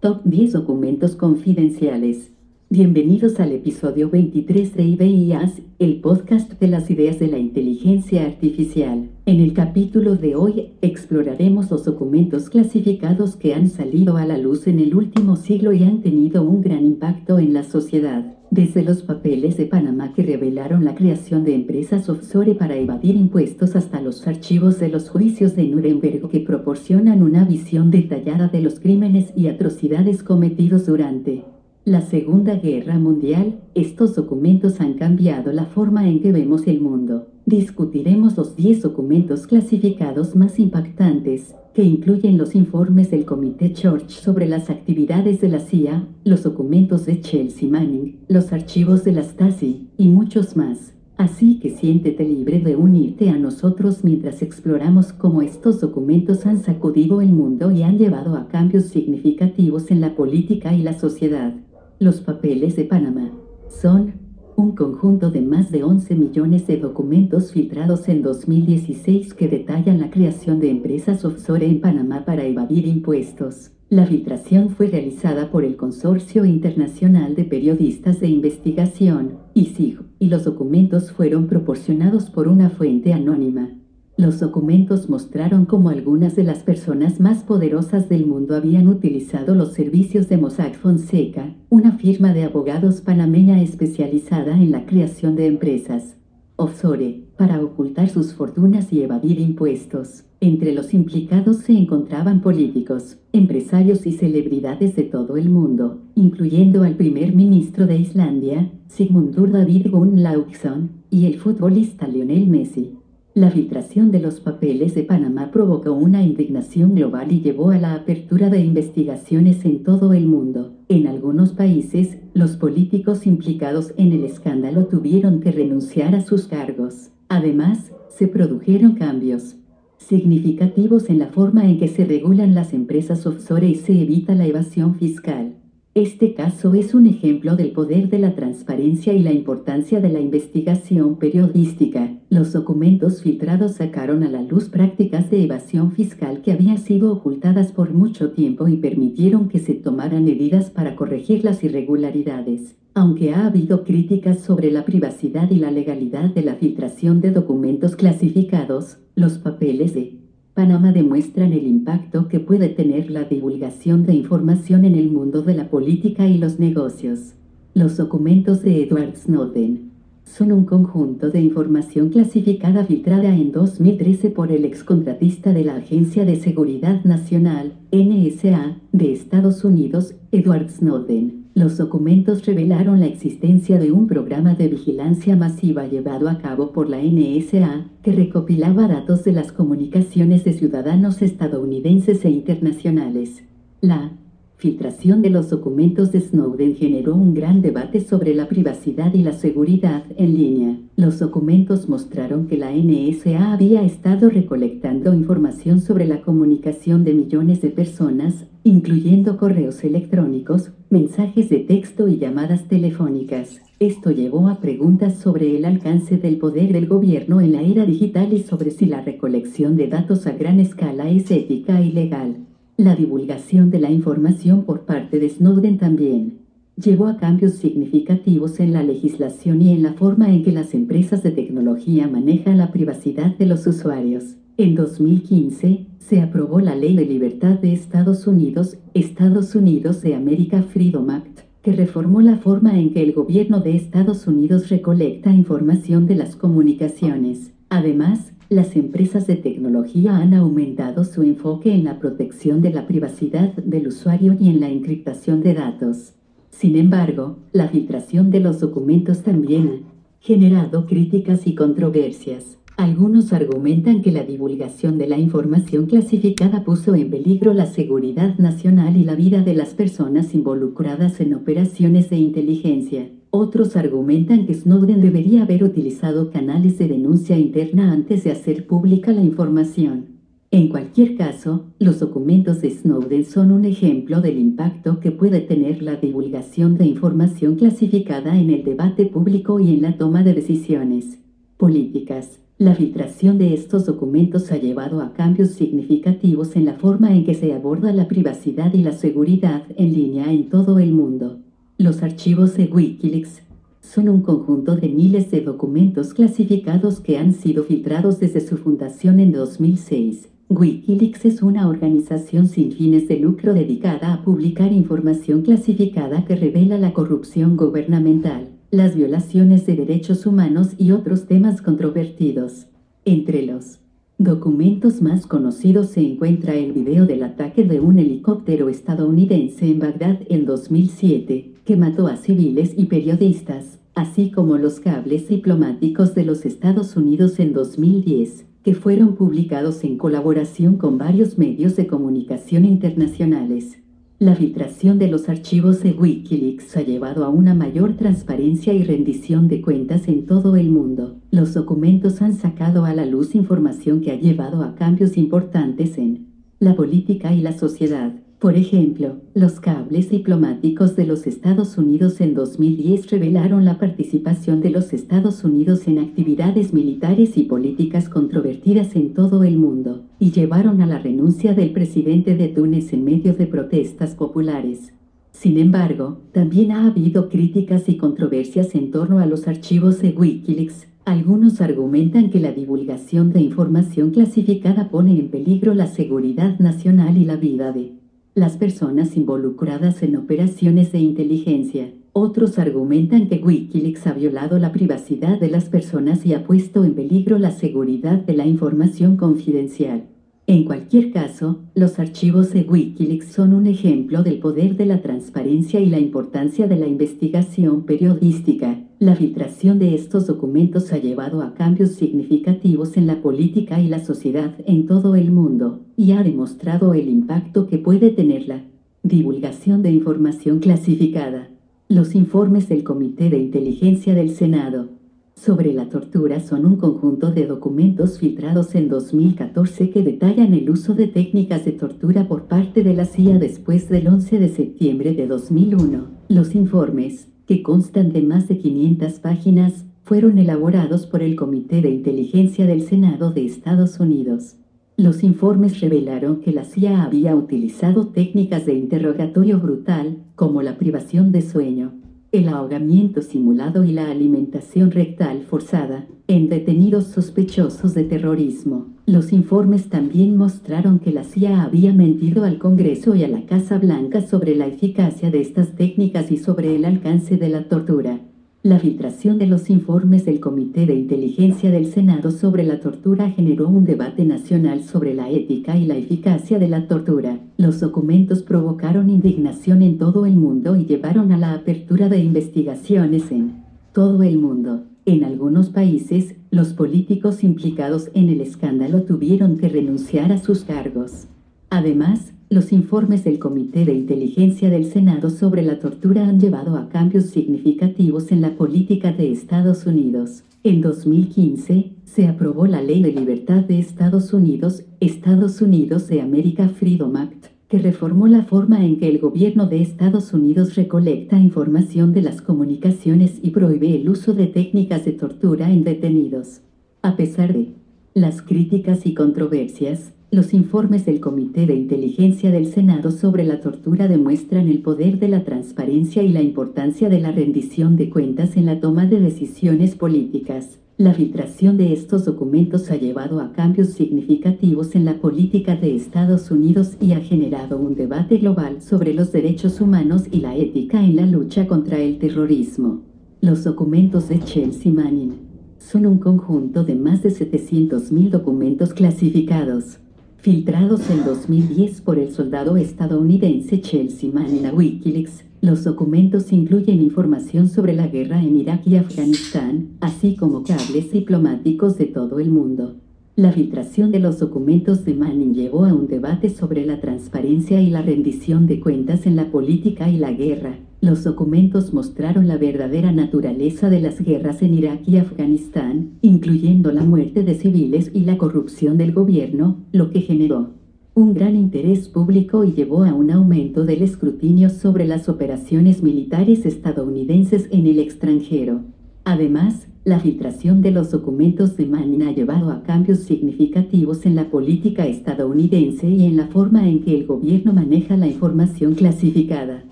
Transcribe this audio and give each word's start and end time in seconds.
Top 0.00 0.22
10 0.24 0.52
documentos 0.52 1.14
confidenciales. 1.14 2.32
Bienvenidos 2.72 3.40
al 3.40 3.50
episodio 3.50 4.10
23 4.10 4.76
de 4.76 4.84
IBIAS, 4.84 5.54
el 5.80 6.00
podcast 6.00 6.52
de 6.52 6.68
las 6.68 6.88
ideas 6.88 7.18
de 7.18 7.26
la 7.26 7.36
inteligencia 7.36 8.24
artificial. 8.24 9.10
En 9.26 9.40
el 9.40 9.54
capítulo 9.54 10.14
de 10.14 10.36
hoy 10.36 10.68
exploraremos 10.80 11.68
los 11.72 11.84
documentos 11.84 12.48
clasificados 12.48 13.34
que 13.34 13.54
han 13.54 13.70
salido 13.70 14.18
a 14.18 14.24
la 14.24 14.38
luz 14.38 14.68
en 14.68 14.78
el 14.78 14.94
último 14.94 15.34
siglo 15.34 15.72
y 15.72 15.82
han 15.82 16.00
tenido 16.00 16.44
un 16.44 16.62
gran 16.62 16.86
impacto 16.86 17.40
en 17.40 17.54
la 17.54 17.64
sociedad. 17.64 18.36
Desde 18.52 18.84
los 18.84 19.02
papeles 19.02 19.56
de 19.56 19.66
Panamá 19.66 20.12
que 20.12 20.22
revelaron 20.22 20.84
la 20.84 20.94
creación 20.94 21.42
de 21.42 21.56
empresas 21.56 22.08
offshore 22.08 22.54
para 22.54 22.76
evadir 22.76 23.16
impuestos 23.16 23.74
hasta 23.74 24.00
los 24.00 24.28
archivos 24.28 24.78
de 24.78 24.90
los 24.90 25.10
juicios 25.10 25.56
de 25.56 25.66
Nuremberg 25.66 26.28
que 26.28 26.38
proporcionan 26.38 27.24
una 27.24 27.44
visión 27.44 27.90
detallada 27.90 28.46
de 28.46 28.60
los 28.60 28.78
crímenes 28.78 29.32
y 29.34 29.48
atrocidades 29.48 30.22
cometidos 30.22 30.86
durante 30.86 31.42
la 31.90 32.02
Segunda 32.02 32.54
Guerra 32.54 33.00
Mundial, 33.00 33.62
estos 33.74 34.14
documentos 34.14 34.80
han 34.80 34.94
cambiado 34.94 35.50
la 35.50 35.64
forma 35.64 36.08
en 36.08 36.20
que 36.20 36.30
vemos 36.30 36.68
el 36.68 36.80
mundo. 36.80 37.26
Discutiremos 37.46 38.36
los 38.36 38.54
10 38.54 38.82
documentos 38.82 39.48
clasificados 39.48 40.36
más 40.36 40.60
impactantes, 40.60 41.56
que 41.74 41.82
incluyen 41.82 42.38
los 42.38 42.54
informes 42.54 43.10
del 43.10 43.24
Comité 43.24 43.72
Church 43.72 44.08
sobre 44.08 44.46
las 44.46 44.70
actividades 44.70 45.40
de 45.40 45.48
la 45.48 45.58
CIA, 45.58 46.06
los 46.22 46.44
documentos 46.44 47.06
de 47.06 47.20
Chelsea 47.22 47.68
Manning, 47.68 48.20
los 48.28 48.52
archivos 48.52 49.02
de 49.02 49.10
la 49.10 49.24
Stasi, 49.24 49.88
y 49.96 50.06
muchos 50.06 50.56
más. 50.56 50.94
Así 51.16 51.58
que 51.58 51.70
siéntete 51.70 52.24
libre 52.24 52.60
de 52.60 52.76
unirte 52.76 53.30
a 53.30 53.36
nosotros 53.36 54.04
mientras 54.04 54.42
exploramos 54.42 55.12
cómo 55.12 55.42
estos 55.42 55.80
documentos 55.80 56.46
han 56.46 56.62
sacudido 56.62 57.20
el 57.20 57.32
mundo 57.32 57.72
y 57.72 57.82
han 57.82 57.98
llevado 57.98 58.36
a 58.36 58.46
cambios 58.46 58.84
significativos 58.84 59.90
en 59.90 60.00
la 60.00 60.14
política 60.14 60.72
y 60.72 60.84
la 60.84 60.96
sociedad. 60.96 61.52
Los 62.00 62.22
papeles 62.22 62.76
de 62.76 62.84
Panamá 62.84 63.30
son 63.68 64.14
un 64.56 64.74
conjunto 64.74 65.30
de 65.30 65.42
más 65.42 65.70
de 65.70 65.84
11 65.84 66.14
millones 66.14 66.66
de 66.66 66.78
documentos 66.78 67.52
filtrados 67.52 68.08
en 68.08 68.22
2016 68.22 69.34
que 69.34 69.48
detallan 69.48 70.00
la 70.00 70.10
creación 70.10 70.60
de 70.60 70.70
empresas 70.70 71.26
offshore 71.26 71.66
en 71.66 71.82
Panamá 71.82 72.24
para 72.24 72.46
evadir 72.46 72.86
impuestos. 72.86 73.72
La 73.90 74.06
filtración 74.06 74.70
fue 74.70 74.86
realizada 74.86 75.50
por 75.50 75.62
el 75.62 75.76
Consorcio 75.76 76.46
Internacional 76.46 77.34
de 77.34 77.44
Periodistas 77.44 78.18
de 78.18 78.28
Investigación, 78.28 79.34
ISIG, 79.52 80.00
y 80.18 80.28
los 80.28 80.44
documentos 80.44 81.12
fueron 81.12 81.48
proporcionados 81.48 82.30
por 82.30 82.48
una 82.48 82.70
fuente 82.70 83.12
anónima. 83.12 83.76
Los 84.20 84.38
documentos 84.38 85.08
mostraron 85.08 85.64
cómo 85.64 85.88
algunas 85.88 86.36
de 86.36 86.44
las 86.44 86.58
personas 86.58 87.20
más 87.20 87.42
poderosas 87.42 88.10
del 88.10 88.26
mundo 88.26 88.54
habían 88.54 88.86
utilizado 88.86 89.54
los 89.54 89.72
servicios 89.72 90.28
de 90.28 90.36
Mossack 90.36 90.74
Fonseca, 90.74 91.54
una 91.70 91.92
firma 91.92 92.34
de 92.34 92.44
abogados 92.44 93.00
panameña 93.00 93.62
especializada 93.62 94.56
en 94.56 94.72
la 94.72 94.84
creación 94.84 95.36
de 95.36 95.46
empresas 95.46 96.18
offshore, 96.60 97.24
para 97.38 97.64
ocultar 97.64 98.10
sus 98.10 98.34
fortunas 98.34 98.92
y 98.92 99.02
evadir 99.02 99.40
impuestos. 99.40 100.24
Entre 100.40 100.74
los 100.74 100.92
implicados 100.92 101.56
se 101.56 101.72
encontraban 101.72 102.42
políticos, 102.42 103.16
empresarios 103.32 104.06
y 104.06 104.12
celebridades 104.12 104.94
de 104.94 105.04
todo 105.04 105.38
el 105.38 105.48
mundo, 105.48 106.02
incluyendo 106.14 106.82
al 106.82 106.96
primer 106.96 107.34
ministro 107.34 107.86
de 107.86 107.96
Islandia, 107.96 108.70
Sigmundur 108.88 109.50
David 109.50 109.86
Gunnlaugsson, 109.90 110.90
y 111.08 111.24
el 111.24 111.38
futbolista 111.38 112.06
Lionel 112.06 112.46
Messi. 112.46 112.99
La 113.34 113.48
filtración 113.48 114.10
de 114.10 114.18
los 114.18 114.40
papeles 114.40 114.96
de 114.96 115.04
Panamá 115.04 115.52
provocó 115.52 115.92
una 115.92 116.24
indignación 116.24 116.96
global 116.96 117.30
y 117.30 117.40
llevó 117.40 117.70
a 117.70 117.78
la 117.78 117.94
apertura 117.94 118.50
de 118.50 118.58
investigaciones 118.58 119.64
en 119.64 119.84
todo 119.84 120.12
el 120.14 120.26
mundo. 120.26 120.74
En 120.88 121.06
algunos 121.06 121.52
países, 121.52 122.18
los 122.34 122.56
políticos 122.56 123.28
implicados 123.28 123.94
en 123.96 124.10
el 124.10 124.24
escándalo 124.24 124.86
tuvieron 124.86 125.38
que 125.38 125.52
renunciar 125.52 126.16
a 126.16 126.22
sus 126.22 126.48
cargos. 126.48 127.10
Además, 127.28 127.92
se 128.08 128.26
produjeron 128.26 128.94
cambios 128.96 129.54
significativos 129.98 131.08
en 131.08 131.20
la 131.20 131.28
forma 131.28 131.66
en 131.66 131.78
que 131.78 131.86
se 131.86 132.04
regulan 132.04 132.54
las 132.54 132.72
empresas 132.72 133.26
offshore 133.26 133.68
y 133.68 133.76
se 133.76 133.92
evita 133.92 134.34
la 134.34 134.46
evasión 134.46 134.96
fiscal. 134.96 135.59
Este 135.96 136.34
caso 136.34 136.74
es 136.74 136.94
un 136.94 137.08
ejemplo 137.08 137.56
del 137.56 137.72
poder 137.72 138.10
de 138.10 138.20
la 138.20 138.36
transparencia 138.36 139.12
y 139.12 139.24
la 139.24 139.32
importancia 139.32 140.00
de 140.00 140.08
la 140.08 140.20
investigación 140.20 141.16
periodística. 141.16 142.16
Los 142.28 142.52
documentos 142.52 143.22
filtrados 143.22 143.72
sacaron 143.72 144.22
a 144.22 144.30
la 144.30 144.40
luz 144.40 144.68
prácticas 144.68 145.30
de 145.30 145.42
evasión 145.42 145.90
fiscal 145.90 146.42
que 146.42 146.52
habían 146.52 146.78
sido 146.78 147.12
ocultadas 147.12 147.72
por 147.72 147.92
mucho 147.92 148.30
tiempo 148.30 148.68
y 148.68 148.76
permitieron 148.76 149.48
que 149.48 149.58
se 149.58 149.74
tomaran 149.74 150.24
medidas 150.24 150.70
para 150.70 150.94
corregir 150.94 151.44
las 151.44 151.64
irregularidades. 151.64 152.76
Aunque 152.94 153.34
ha 153.34 153.46
habido 153.46 153.82
críticas 153.82 154.38
sobre 154.38 154.70
la 154.70 154.84
privacidad 154.84 155.50
y 155.50 155.56
la 155.56 155.72
legalidad 155.72 156.32
de 156.32 156.44
la 156.44 156.54
filtración 156.54 157.20
de 157.20 157.32
documentos 157.32 157.96
clasificados, 157.96 158.98
los 159.16 159.38
papeles 159.38 159.92
de 159.94 160.20
Panamá 160.54 160.92
demuestran 160.92 161.52
el 161.52 161.66
impacto 161.66 162.28
que 162.28 162.40
puede 162.40 162.68
tener 162.68 163.10
la 163.10 163.24
divulgación 163.24 164.04
de 164.04 164.14
información 164.14 164.84
en 164.84 164.96
el 164.96 165.10
mundo 165.10 165.42
de 165.42 165.54
la 165.54 165.70
política 165.70 166.26
y 166.26 166.38
los 166.38 166.58
negocios. 166.58 167.34
Los 167.72 167.96
documentos 167.96 168.62
de 168.62 168.82
Edward 168.82 169.16
Snowden 169.16 169.90
son 170.24 170.52
un 170.52 170.64
conjunto 170.64 171.30
de 171.30 171.40
información 171.40 172.10
clasificada 172.10 172.84
filtrada 172.84 173.34
en 173.34 173.52
2013 173.52 174.30
por 174.30 174.52
el 174.52 174.64
excontratista 174.64 175.52
de 175.52 175.64
la 175.64 175.76
Agencia 175.76 176.24
de 176.24 176.36
Seguridad 176.36 177.04
Nacional, 177.04 177.74
NSA, 177.92 178.76
de 178.92 179.12
Estados 179.12 179.64
Unidos, 179.64 180.14
Edward 180.30 180.68
Snowden. 180.68 181.39
Los 181.60 181.76
documentos 181.76 182.46
revelaron 182.46 183.00
la 183.00 183.06
existencia 183.06 183.78
de 183.78 183.92
un 183.92 184.06
programa 184.06 184.54
de 184.54 184.68
vigilancia 184.68 185.36
masiva 185.36 185.86
llevado 185.86 186.30
a 186.30 186.38
cabo 186.38 186.72
por 186.72 186.88
la 186.88 187.02
NSA, 187.02 187.84
que 188.02 188.12
recopilaba 188.12 188.88
datos 188.88 189.24
de 189.24 189.32
las 189.32 189.52
comunicaciones 189.52 190.42
de 190.42 190.54
ciudadanos 190.54 191.20
estadounidenses 191.20 192.24
e 192.24 192.30
internacionales. 192.30 193.44
La 193.82 194.12
filtración 194.60 195.22
de 195.22 195.30
los 195.30 195.48
documentos 195.48 196.12
de 196.12 196.20
Snowden 196.20 196.76
generó 196.76 197.14
un 197.14 197.32
gran 197.32 197.62
debate 197.62 198.00
sobre 198.00 198.34
la 198.34 198.46
privacidad 198.46 199.14
y 199.14 199.22
la 199.22 199.32
seguridad 199.32 200.04
en 200.18 200.34
línea. 200.34 200.78
Los 200.96 201.18
documentos 201.18 201.88
mostraron 201.88 202.46
que 202.46 202.58
la 202.58 202.70
NSA 202.70 203.54
había 203.54 203.82
estado 203.82 204.28
recolectando 204.28 205.14
información 205.14 205.80
sobre 205.80 206.06
la 206.06 206.20
comunicación 206.20 207.04
de 207.04 207.14
millones 207.14 207.62
de 207.62 207.70
personas, 207.70 208.44
incluyendo 208.62 209.38
correos 209.38 209.82
electrónicos, 209.82 210.72
mensajes 210.90 211.48
de 211.48 211.60
texto 211.60 212.06
y 212.06 212.18
llamadas 212.18 212.68
telefónicas. 212.68 213.62
Esto 213.78 214.10
llevó 214.10 214.48
a 214.48 214.60
preguntas 214.60 215.14
sobre 215.14 215.56
el 215.56 215.64
alcance 215.64 216.18
del 216.18 216.36
poder 216.36 216.74
del 216.74 216.86
gobierno 216.86 217.40
en 217.40 217.52
la 217.52 217.62
era 217.62 217.86
digital 217.86 218.34
y 218.34 218.42
sobre 218.42 218.72
si 218.72 218.84
la 218.84 219.00
recolección 219.00 219.76
de 219.76 219.88
datos 219.88 220.26
a 220.26 220.32
gran 220.32 220.60
escala 220.60 221.08
es 221.08 221.30
ética 221.30 221.80
y 221.80 221.92
legal. 221.92 222.49
La 222.80 222.96
divulgación 222.96 223.70
de 223.70 223.78
la 223.78 223.90
información 223.90 224.64
por 224.64 224.86
parte 224.86 225.18
de 225.18 225.28
Snowden 225.28 225.76
también 225.76 226.38
llevó 226.82 227.08
a 227.08 227.18
cambios 227.18 227.52
significativos 227.56 228.58
en 228.58 228.72
la 228.72 228.82
legislación 228.82 229.60
y 229.60 229.74
en 229.74 229.82
la 229.82 229.92
forma 229.92 230.30
en 230.30 230.42
que 230.42 230.50
las 230.50 230.72
empresas 230.72 231.22
de 231.22 231.30
tecnología 231.30 232.08
manejan 232.08 232.56
la 232.56 232.72
privacidad 232.72 233.36
de 233.36 233.44
los 233.44 233.66
usuarios. 233.66 234.36
En 234.56 234.76
2015, 234.76 235.88
se 235.98 236.22
aprobó 236.22 236.60
la 236.60 236.74
Ley 236.74 236.96
de 236.96 237.04
Libertad 237.04 237.58
de 237.58 237.74
Estados 237.74 238.26
Unidos, 238.26 238.78
Estados 238.94 239.54
Unidos 239.54 240.00
de 240.00 240.14
América 240.14 240.62
Freedom 240.62 241.10
Act, 241.10 241.40
que 241.60 241.72
reformó 241.72 242.22
la 242.22 242.38
forma 242.38 242.80
en 242.80 242.94
que 242.94 243.02
el 243.02 243.12
gobierno 243.12 243.60
de 243.60 243.76
Estados 243.76 244.26
Unidos 244.26 244.70
recolecta 244.70 245.30
información 245.34 246.06
de 246.06 246.14
las 246.14 246.34
comunicaciones. 246.34 247.52
Además, 247.68 248.32
las 248.50 248.74
empresas 248.74 249.28
de 249.28 249.36
tecnología 249.36 250.16
han 250.16 250.34
aumentado 250.34 251.04
su 251.04 251.22
enfoque 251.22 251.72
en 251.72 251.84
la 251.84 252.00
protección 252.00 252.60
de 252.62 252.72
la 252.72 252.88
privacidad 252.88 253.54
del 253.54 253.86
usuario 253.86 254.36
y 254.40 254.48
en 254.48 254.58
la 254.58 254.68
encriptación 254.68 255.40
de 255.40 255.54
datos. 255.54 256.14
Sin 256.50 256.74
embargo, 256.74 257.38
la 257.52 257.68
filtración 257.68 258.32
de 258.32 258.40
los 258.40 258.58
documentos 258.58 259.22
también 259.22 259.84
ha 259.86 259.92
generado 260.18 260.86
críticas 260.86 261.46
y 261.46 261.54
controversias. 261.54 262.58
Algunos 262.76 263.32
argumentan 263.32 264.02
que 264.02 264.10
la 264.10 264.24
divulgación 264.24 264.98
de 264.98 265.06
la 265.06 265.18
información 265.18 265.86
clasificada 265.86 266.64
puso 266.64 266.96
en 266.96 267.08
peligro 267.08 267.54
la 267.54 267.66
seguridad 267.66 268.36
nacional 268.38 268.96
y 268.96 269.04
la 269.04 269.14
vida 269.14 269.42
de 269.42 269.54
las 269.54 269.74
personas 269.74 270.34
involucradas 270.34 271.20
en 271.20 271.34
operaciones 271.34 272.10
de 272.10 272.16
inteligencia. 272.16 273.10
Otros 273.32 273.76
argumentan 273.76 274.44
que 274.44 274.54
Snowden 274.54 275.00
debería 275.00 275.44
haber 275.44 275.62
utilizado 275.62 276.30
canales 276.30 276.78
de 276.78 276.88
denuncia 276.88 277.38
interna 277.38 277.92
antes 277.92 278.24
de 278.24 278.32
hacer 278.32 278.66
pública 278.66 279.12
la 279.12 279.22
información. 279.22 280.06
En 280.50 280.68
cualquier 280.68 281.16
caso, 281.16 281.66
los 281.78 282.00
documentos 282.00 282.60
de 282.60 282.70
Snowden 282.70 283.24
son 283.24 283.52
un 283.52 283.64
ejemplo 283.64 284.20
del 284.20 284.36
impacto 284.36 284.98
que 284.98 285.12
puede 285.12 285.40
tener 285.40 285.80
la 285.80 285.94
divulgación 285.94 286.76
de 286.76 286.86
información 286.86 287.54
clasificada 287.54 288.36
en 288.36 288.50
el 288.50 288.64
debate 288.64 289.06
público 289.06 289.60
y 289.60 289.74
en 289.74 289.82
la 289.82 289.96
toma 289.96 290.24
de 290.24 290.34
decisiones 290.34 291.20
políticas. 291.56 292.40
La 292.58 292.74
filtración 292.74 293.38
de 293.38 293.54
estos 293.54 293.86
documentos 293.86 294.50
ha 294.50 294.56
llevado 294.56 295.02
a 295.02 295.12
cambios 295.12 295.50
significativos 295.50 296.56
en 296.56 296.64
la 296.64 296.74
forma 296.74 297.14
en 297.14 297.24
que 297.24 297.34
se 297.34 297.52
aborda 297.52 297.92
la 297.92 298.08
privacidad 298.08 298.74
y 298.74 298.82
la 298.82 298.92
seguridad 298.92 299.62
en 299.76 299.92
línea 299.92 300.32
en 300.32 300.48
todo 300.48 300.80
el 300.80 300.90
mundo. 300.92 301.38
Los 301.80 302.02
archivos 302.02 302.58
de 302.58 302.66
Wikileaks 302.66 303.40
son 303.80 304.10
un 304.10 304.20
conjunto 304.20 304.76
de 304.76 304.90
miles 304.90 305.30
de 305.30 305.40
documentos 305.40 306.12
clasificados 306.12 307.00
que 307.00 307.16
han 307.16 307.32
sido 307.32 307.64
filtrados 307.64 308.20
desde 308.20 308.42
su 308.42 308.58
fundación 308.58 309.18
en 309.18 309.32
2006. 309.32 310.28
Wikileaks 310.50 311.24
es 311.24 311.42
una 311.42 311.66
organización 311.66 312.48
sin 312.48 312.72
fines 312.72 313.08
de 313.08 313.18
lucro 313.18 313.54
dedicada 313.54 314.12
a 314.12 314.22
publicar 314.22 314.74
información 314.74 315.40
clasificada 315.40 316.26
que 316.26 316.36
revela 316.36 316.76
la 316.76 316.92
corrupción 316.92 317.56
gubernamental, 317.56 318.50
las 318.70 318.94
violaciones 318.94 319.64
de 319.64 319.76
derechos 319.76 320.26
humanos 320.26 320.74
y 320.76 320.90
otros 320.90 321.24
temas 321.24 321.62
controvertidos. 321.62 322.66
Entre 323.06 323.46
los 323.46 323.78
documentos 324.20 325.00
más 325.00 325.26
conocidos 325.26 325.88
se 325.88 326.02
encuentra 326.02 326.54
el 326.54 326.72
video 326.72 327.06
del 327.06 327.22
ataque 327.22 327.64
de 327.64 327.80
un 327.80 327.98
helicóptero 327.98 328.68
estadounidense 328.68 329.64
en 329.70 329.78
Bagdad 329.78 330.18
en 330.28 330.44
2007, 330.44 331.54
que 331.64 331.76
mató 331.78 332.06
a 332.06 332.18
civiles 332.18 332.74
y 332.76 332.84
periodistas, 332.84 333.78
así 333.94 334.30
como 334.30 334.58
los 334.58 334.78
cables 334.78 335.26
diplomáticos 335.28 336.14
de 336.14 336.26
los 336.26 336.44
Estados 336.44 336.96
Unidos 336.96 337.40
en 337.40 337.54
2010 337.54 338.44
que 338.62 338.74
fueron 338.74 339.16
publicados 339.16 339.84
en 339.84 339.96
colaboración 339.96 340.76
con 340.76 340.98
varios 340.98 341.38
medios 341.38 341.76
de 341.76 341.86
comunicación 341.86 342.66
internacionales. 342.66 343.78
La 344.20 344.36
filtración 344.36 344.98
de 344.98 345.08
los 345.08 345.30
archivos 345.30 345.82
de 345.82 345.92
Wikileaks 345.92 346.76
ha 346.76 346.82
llevado 346.82 347.24
a 347.24 347.30
una 347.30 347.54
mayor 347.54 347.96
transparencia 347.96 348.74
y 348.74 348.84
rendición 348.84 349.48
de 349.48 349.62
cuentas 349.62 350.08
en 350.08 350.26
todo 350.26 350.56
el 350.56 350.68
mundo. 350.68 351.22
Los 351.30 351.54
documentos 351.54 352.20
han 352.20 352.34
sacado 352.34 352.84
a 352.84 352.92
la 352.92 353.06
luz 353.06 353.34
información 353.34 354.02
que 354.02 354.10
ha 354.10 354.16
llevado 354.16 354.62
a 354.62 354.74
cambios 354.74 355.16
importantes 355.16 355.96
en 355.96 356.26
la 356.58 356.76
política 356.76 357.32
y 357.32 357.40
la 357.40 357.56
sociedad, 357.56 358.12
por 358.40 358.56
ejemplo, 358.56 359.16
los 359.34 359.60
cables 359.60 360.08
diplomáticos 360.08 360.96
de 360.96 361.04
los 361.04 361.26
Estados 361.26 361.76
Unidos 361.76 362.22
en 362.22 362.32
2010 362.32 363.10
revelaron 363.10 363.66
la 363.66 363.78
participación 363.78 364.62
de 364.62 364.70
los 364.70 364.94
Estados 364.94 365.44
Unidos 365.44 365.86
en 365.86 365.98
actividades 365.98 366.72
militares 366.72 367.36
y 367.36 367.42
políticas 367.42 368.08
controvertidas 368.08 368.96
en 368.96 369.12
todo 369.12 369.44
el 369.44 369.58
mundo, 369.58 370.06
y 370.18 370.30
llevaron 370.30 370.80
a 370.80 370.86
la 370.86 370.98
renuncia 370.98 371.52
del 371.52 371.72
presidente 371.72 372.34
de 372.34 372.48
Túnez 372.48 372.94
en 372.94 373.04
medio 373.04 373.34
de 373.34 373.46
protestas 373.46 374.14
populares. 374.14 374.94
Sin 375.32 375.58
embargo, 375.58 376.22
también 376.32 376.72
ha 376.72 376.86
habido 376.86 377.28
críticas 377.28 377.90
y 377.90 377.98
controversias 377.98 378.74
en 378.74 378.90
torno 378.90 379.18
a 379.18 379.26
los 379.26 379.48
archivos 379.48 380.00
de 380.00 380.12
Wikileaks. 380.12 380.86
Algunos 381.04 381.60
argumentan 381.60 382.30
que 382.30 382.40
la 382.40 382.52
divulgación 382.52 383.34
de 383.34 383.42
información 383.42 384.12
clasificada 384.12 384.88
pone 384.88 385.18
en 385.18 385.28
peligro 385.28 385.74
la 385.74 385.86
seguridad 385.86 386.58
nacional 386.58 387.18
y 387.18 387.26
la 387.26 387.36
vida 387.36 387.72
de 387.72 387.99
las 388.34 388.56
personas 388.56 389.16
involucradas 389.16 390.02
en 390.02 390.16
operaciones 390.16 390.92
de 390.92 391.00
inteligencia. 391.00 391.92
Otros 392.12 392.58
argumentan 392.58 393.28
que 393.28 393.42
Wikileaks 393.42 394.06
ha 394.06 394.12
violado 394.12 394.58
la 394.58 394.72
privacidad 394.72 395.40
de 395.40 395.48
las 395.48 395.64
personas 395.64 396.24
y 396.24 396.34
ha 396.34 396.44
puesto 396.44 396.84
en 396.84 396.94
peligro 396.94 397.38
la 397.38 397.50
seguridad 397.50 398.18
de 398.18 398.34
la 398.34 398.46
información 398.46 399.16
confidencial. 399.16 400.04
En 400.50 400.64
cualquier 400.64 401.12
caso, 401.12 401.60
los 401.76 402.00
archivos 402.00 402.52
de 402.52 402.62
Wikileaks 402.62 403.26
son 403.26 403.54
un 403.54 403.68
ejemplo 403.68 404.24
del 404.24 404.40
poder 404.40 404.76
de 404.76 404.84
la 404.84 405.00
transparencia 405.00 405.78
y 405.78 405.86
la 405.86 406.00
importancia 406.00 406.66
de 406.66 406.74
la 406.74 406.88
investigación 406.88 407.84
periodística. 407.84 408.84
La 408.98 409.14
filtración 409.14 409.78
de 409.78 409.94
estos 409.94 410.26
documentos 410.26 410.92
ha 410.92 410.98
llevado 410.98 411.42
a 411.42 411.54
cambios 411.54 411.90
significativos 411.90 412.96
en 412.96 413.06
la 413.06 413.22
política 413.22 413.80
y 413.80 413.86
la 413.86 414.04
sociedad 414.04 414.56
en 414.66 414.88
todo 414.88 415.14
el 415.14 415.30
mundo, 415.30 415.82
y 415.96 416.10
ha 416.10 416.24
demostrado 416.24 416.94
el 416.94 417.08
impacto 417.08 417.68
que 417.68 417.78
puede 417.78 418.10
tener 418.10 418.48
la 418.48 418.64
divulgación 419.04 419.84
de 419.84 419.92
información 419.92 420.58
clasificada. 420.58 421.48
Los 421.88 422.16
informes 422.16 422.68
del 422.68 422.82
Comité 422.82 423.30
de 423.30 423.38
Inteligencia 423.38 424.16
del 424.16 424.30
Senado 424.30 424.99
sobre 425.40 425.72
la 425.72 425.88
tortura 425.88 426.40
son 426.40 426.66
un 426.66 426.76
conjunto 426.76 427.30
de 427.30 427.46
documentos 427.46 428.18
filtrados 428.18 428.74
en 428.74 428.90
2014 428.90 429.88
que 429.88 430.02
detallan 430.02 430.52
el 430.52 430.68
uso 430.68 430.94
de 430.94 431.06
técnicas 431.06 431.64
de 431.64 431.72
tortura 431.72 432.28
por 432.28 432.44
parte 432.44 432.84
de 432.84 432.92
la 432.92 433.06
CIA 433.06 433.38
después 433.38 433.88
del 433.88 434.08
11 434.08 434.38
de 434.38 434.48
septiembre 434.50 435.14
de 435.14 435.26
2001. 435.26 436.08
Los 436.28 436.54
informes, 436.54 437.28
que 437.46 437.62
constan 437.62 438.12
de 438.12 438.20
más 438.20 438.48
de 438.48 438.58
500 438.58 439.14
páginas, 439.20 439.86
fueron 440.02 440.36
elaborados 440.36 441.06
por 441.06 441.22
el 441.22 441.36
Comité 441.36 441.80
de 441.80 441.88
Inteligencia 441.88 442.66
del 442.66 442.82
Senado 442.82 443.32
de 443.32 443.46
Estados 443.46 443.98
Unidos. 443.98 444.56
Los 444.98 445.24
informes 445.24 445.80
revelaron 445.80 446.40
que 446.42 446.52
la 446.52 446.64
CIA 446.64 447.02
había 447.02 447.34
utilizado 447.34 448.08
técnicas 448.08 448.66
de 448.66 448.74
interrogatorio 448.74 449.58
brutal, 449.58 450.18
como 450.34 450.60
la 450.60 450.76
privación 450.76 451.32
de 451.32 451.40
sueño, 451.40 451.99
el 452.32 452.48
ahogamiento 452.48 453.22
simulado 453.22 453.82
y 453.82 453.92
la 453.92 454.10
alimentación 454.10 454.92
rectal 454.92 455.42
forzada 455.42 456.06
en 456.28 456.48
detenidos 456.48 457.06
sospechosos 457.06 457.92
de 457.94 458.04
terrorismo. 458.04 458.86
Los 459.04 459.32
informes 459.32 459.88
también 459.88 460.36
mostraron 460.36 461.00
que 461.00 461.10
la 461.10 461.24
CIA 461.24 461.64
había 461.64 461.92
mentido 461.92 462.44
al 462.44 462.58
Congreso 462.58 463.16
y 463.16 463.24
a 463.24 463.28
la 463.28 463.46
Casa 463.46 463.78
Blanca 463.78 464.20
sobre 464.20 464.54
la 464.54 464.68
eficacia 464.68 465.32
de 465.32 465.40
estas 465.40 465.74
técnicas 465.74 466.30
y 466.30 466.36
sobre 466.36 466.76
el 466.76 466.84
alcance 466.84 467.36
de 467.36 467.48
la 467.48 467.68
tortura. 467.68 468.20
La 468.62 468.78
filtración 468.78 469.38
de 469.38 469.46
los 469.46 469.70
informes 469.70 470.26
del 470.26 470.38
Comité 470.38 470.84
de 470.84 470.94
Inteligencia 470.94 471.70
del 471.70 471.86
Senado 471.86 472.30
sobre 472.30 472.62
la 472.62 472.78
tortura 472.78 473.30
generó 473.30 473.66
un 473.66 473.86
debate 473.86 474.26
nacional 474.26 474.84
sobre 474.84 475.14
la 475.14 475.30
ética 475.30 475.78
y 475.78 475.86
la 475.86 475.96
eficacia 475.96 476.58
de 476.58 476.68
la 476.68 476.86
tortura. 476.86 477.40
Los 477.56 477.80
documentos 477.80 478.42
provocaron 478.42 479.08
indignación 479.08 479.80
en 479.80 479.96
todo 479.96 480.26
el 480.26 480.36
mundo 480.36 480.76
y 480.76 480.84
llevaron 480.84 481.32
a 481.32 481.38
la 481.38 481.54
apertura 481.54 482.10
de 482.10 482.18
investigaciones 482.18 483.32
en 483.32 483.64
todo 483.94 484.22
el 484.22 484.36
mundo. 484.36 484.82
En 485.06 485.24
algunos 485.24 485.70
países, 485.70 486.34
los 486.50 486.74
políticos 486.74 487.42
implicados 487.42 488.10
en 488.12 488.28
el 488.28 488.42
escándalo 488.42 489.04
tuvieron 489.04 489.56
que 489.56 489.70
renunciar 489.70 490.32
a 490.32 490.38
sus 490.38 490.64
cargos. 490.64 491.28
Además, 491.70 492.34
los 492.50 492.72
informes 492.72 493.22
del 493.22 493.38
Comité 493.38 493.84
de 493.84 493.94
Inteligencia 493.94 494.70
del 494.70 494.84
Senado 494.84 495.30
sobre 495.30 495.62
la 495.62 495.78
tortura 495.78 496.28
han 496.28 496.40
llevado 496.40 496.76
a 496.76 496.88
cambios 496.88 497.26
significativos 497.26 498.32
en 498.32 498.40
la 498.40 498.56
política 498.56 499.12
de 499.12 499.30
Estados 499.30 499.86
Unidos. 499.86 500.42
En 500.64 500.80
2015, 500.80 501.92
se 502.04 502.26
aprobó 502.26 502.66
la 502.66 502.82
Ley 502.82 503.04
de 503.04 503.12
Libertad 503.12 503.62
de 503.62 503.78
Estados 503.78 504.32
Unidos, 504.32 504.82
Estados 504.98 505.62
Unidos 505.62 506.08
de 506.08 506.22
América 506.22 506.68
Freedom 506.68 507.14
Act, 507.14 507.46
que 507.68 507.78
reformó 507.78 508.26
la 508.26 508.42
forma 508.42 508.84
en 508.84 508.98
que 508.98 509.08
el 509.08 509.20
gobierno 509.20 509.66
de 509.66 509.80
Estados 509.80 510.34
Unidos 510.34 510.74
recolecta 510.74 511.38
información 511.38 512.12
de 512.12 512.22
las 512.22 512.42
comunicaciones 512.42 513.38
y 513.40 513.50
prohíbe 513.50 513.94
el 513.94 514.08
uso 514.08 514.34
de 514.34 514.48
técnicas 514.48 515.04
de 515.04 515.12
tortura 515.12 515.70
en 515.70 515.84
detenidos. 515.84 516.62
A 517.02 517.14
pesar 517.14 517.52
de 517.52 517.68
las 518.12 518.42
críticas 518.42 519.06
y 519.06 519.14
controversias, 519.14 520.14
los 520.30 520.54
informes 520.54 521.06
del 521.06 521.18
Comité 521.18 521.66
de 521.66 521.74
Inteligencia 521.74 522.52
del 522.52 522.66
Senado 522.66 523.10
sobre 523.10 523.42
la 523.42 523.60
tortura 523.60 524.06
demuestran 524.06 524.68
el 524.68 524.80
poder 524.80 525.18
de 525.18 525.26
la 525.26 525.42
transparencia 525.42 526.22
y 526.22 526.28
la 526.28 526.40
importancia 526.40 527.08
de 527.08 527.18
la 527.18 527.32
rendición 527.32 527.96
de 527.96 528.10
cuentas 528.10 528.56
en 528.56 528.66
la 528.66 528.78
toma 528.78 529.06
de 529.06 529.18
decisiones 529.18 529.96
políticas. 529.96 530.78
La 530.98 531.14
filtración 531.14 531.76
de 531.78 531.92
estos 531.92 532.26
documentos 532.26 532.92
ha 532.92 532.96
llevado 532.96 533.40
a 533.40 533.52
cambios 533.52 533.88
significativos 533.88 534.94
en 534.94 535.04
la 535.04 535.18
política 535.18 535.74
de 535.74 535.96
Estados 535.96 536.52
Unidos 536.52 536.96
y 537.00 537.12
ha 537.12 537.20
generado 537.20 537.76
un 537.78 537.96
debate 537.96 538.38
global 538.38 538.82
sobre 538.82 539.14
los 539.14 539.32
derechos 539.32 539.80
humanos 539.80 540.24
y 540.30 540.40
la 540.40 540.56
ética 540.56 541.02
en 541.02 541.16
la 541.16 541.26
lucha 541.26 541.66
contra 541.66 541.98
el 541.98 542.18
terrorismo. 542.18 543.00
Los 543.40 543.64
documentos 543.64 544.28
de 544.28 544.38
Chelsea 544.38 544.92
Manning 544.92 545.32
son 545.78 546.06
un 546.06 546.18
conjunto 546.18 546.84
de 546.84 546.94
más 546.94 547.24
de 547.24 547.30
700.000 547.30 548.28
documentos 548.28 548.94
clasificados 548.94 549.98
filtrados 550.40 551.10
en 551.10 551.22
2010 551.24 552.00
por 552.00 552.18
el 552.18 552.32
soldado 552.32 552.78
estadounidense 552.78 553.82
Chelsea 553.82 554.30
Manning 554.32 554.64
a 554.64 554.72
Wikileaks. 554.72 555.44
Los 555.60 555.84
documentos 555.84 556.50
incluyen 556.50 557.02
información 557.02 557.68
sobre 557.68 557.92
la 557.92 558.06
guerra 558.06 558.40
en 558.40 558.56
Irak 558.56 558.86
y 558.86 558.96
Afganistán, 558.96 559.88
así 560.00 560.36
como 560.36 560.64
cables 560.64 561.12
diplomáticos 561.12 561.98
de 561.98 562.06
todo 562.06 562.40
el 562.40 562.50
mundo. 562.50 562.96
La 563.36 563.52
filtración 563.52 564.10
de 564.10 564.20
los 564.20 564.38
documentos 564.38 565.04
de 565.04 565.14
Manning 565.14 565.52
llevó 565.52 565.84
a 565.84 565.92
un 565.92 566.08
debate 566.08 566.48
sobre 566.48 566.86
la 566.86 567.00
transparencia 567.00 567.82
y 567.82 567.90
la 567.90 568.00
rendición 568.00 568.66
de 568.66 568.80
cuentas 568.80 569.26
en 569.26 569.36
la 569.36 569.50
política 569.50 570.08
y 570.08 570.16
la 570.16 570.32
guerra. 570.32 570.78
Los 571.00 571.24
documentos 571.24 571.94
mostraron 571.94 572.46
la 572.46 572.58
verdadera 572.58 573.10
naturaleza 573.10 573.88
de 573.88 574.00
las 574.00 574.20
guerras 574.20 574.60
en 574.62 574.74
Irak 574.74 575.00
y 575.06 575.16
Afganistán, 575.16 576.18
incluyendo 576.20 576.92
la 576.92 577.04
muerte 577.04 577.42
de 577.42 577.54
civiles 577.54 578.10
y 578.12 578.20
la 578.20 578.36
corrupción 578.36 578.98
del 578.98 579.12
gobierno, 579.12 579.78
lo 579.92 580.10
que 580.10 580.20
generó 580.20 580.80
un 581.14 581.34
gran 581.34 581.56
interés 581.56 582.08
público 582.08 582.64
y 582.64 582.72
llevó 582.72 583.04
a 583.04 583.12
un 583.12 583.30
aumento 583.30 583.84
del 583.84 584.02
escrutinio 584.02 584.70
sobre 584.70 585.06
las 585.06 585.28
operaciones 585.28 586.02
militares 586.02 586.64
estadounidenses 586.64 587.68
en 587.70 587.86
el 587.86 587.98
extranjero. 587.98 588.82
Además, 589.24 589.86
la 590.04 590.18
filtración 590.18 590.80
de 590.80 590.90
los 590.90 591.10
documentos 591.10 591.76
de 591.76 591.86
Manning 591.86 592.22
ha 592.22 592.32
llevado 592.32 592.70
a 592.70 592.82
cambios 592.82 593.18
significativos 593.20 594.24
en 594.24 594.34
la 594.34 594.50
política 594.50 595.06
estadounidense 595.06 596.08
y 596.08 596.24
en 596.24 596.36
la 596.36 596.46
forma 596.46 596.88
en 596.88 597.02
que 597.02 597.14
el 597.14 597.26
gobierno 597.26 597.72
maneja 597.72 598.16
la 598.16 598.26
información 598.26 598.94
clasificada. 598.94 599.84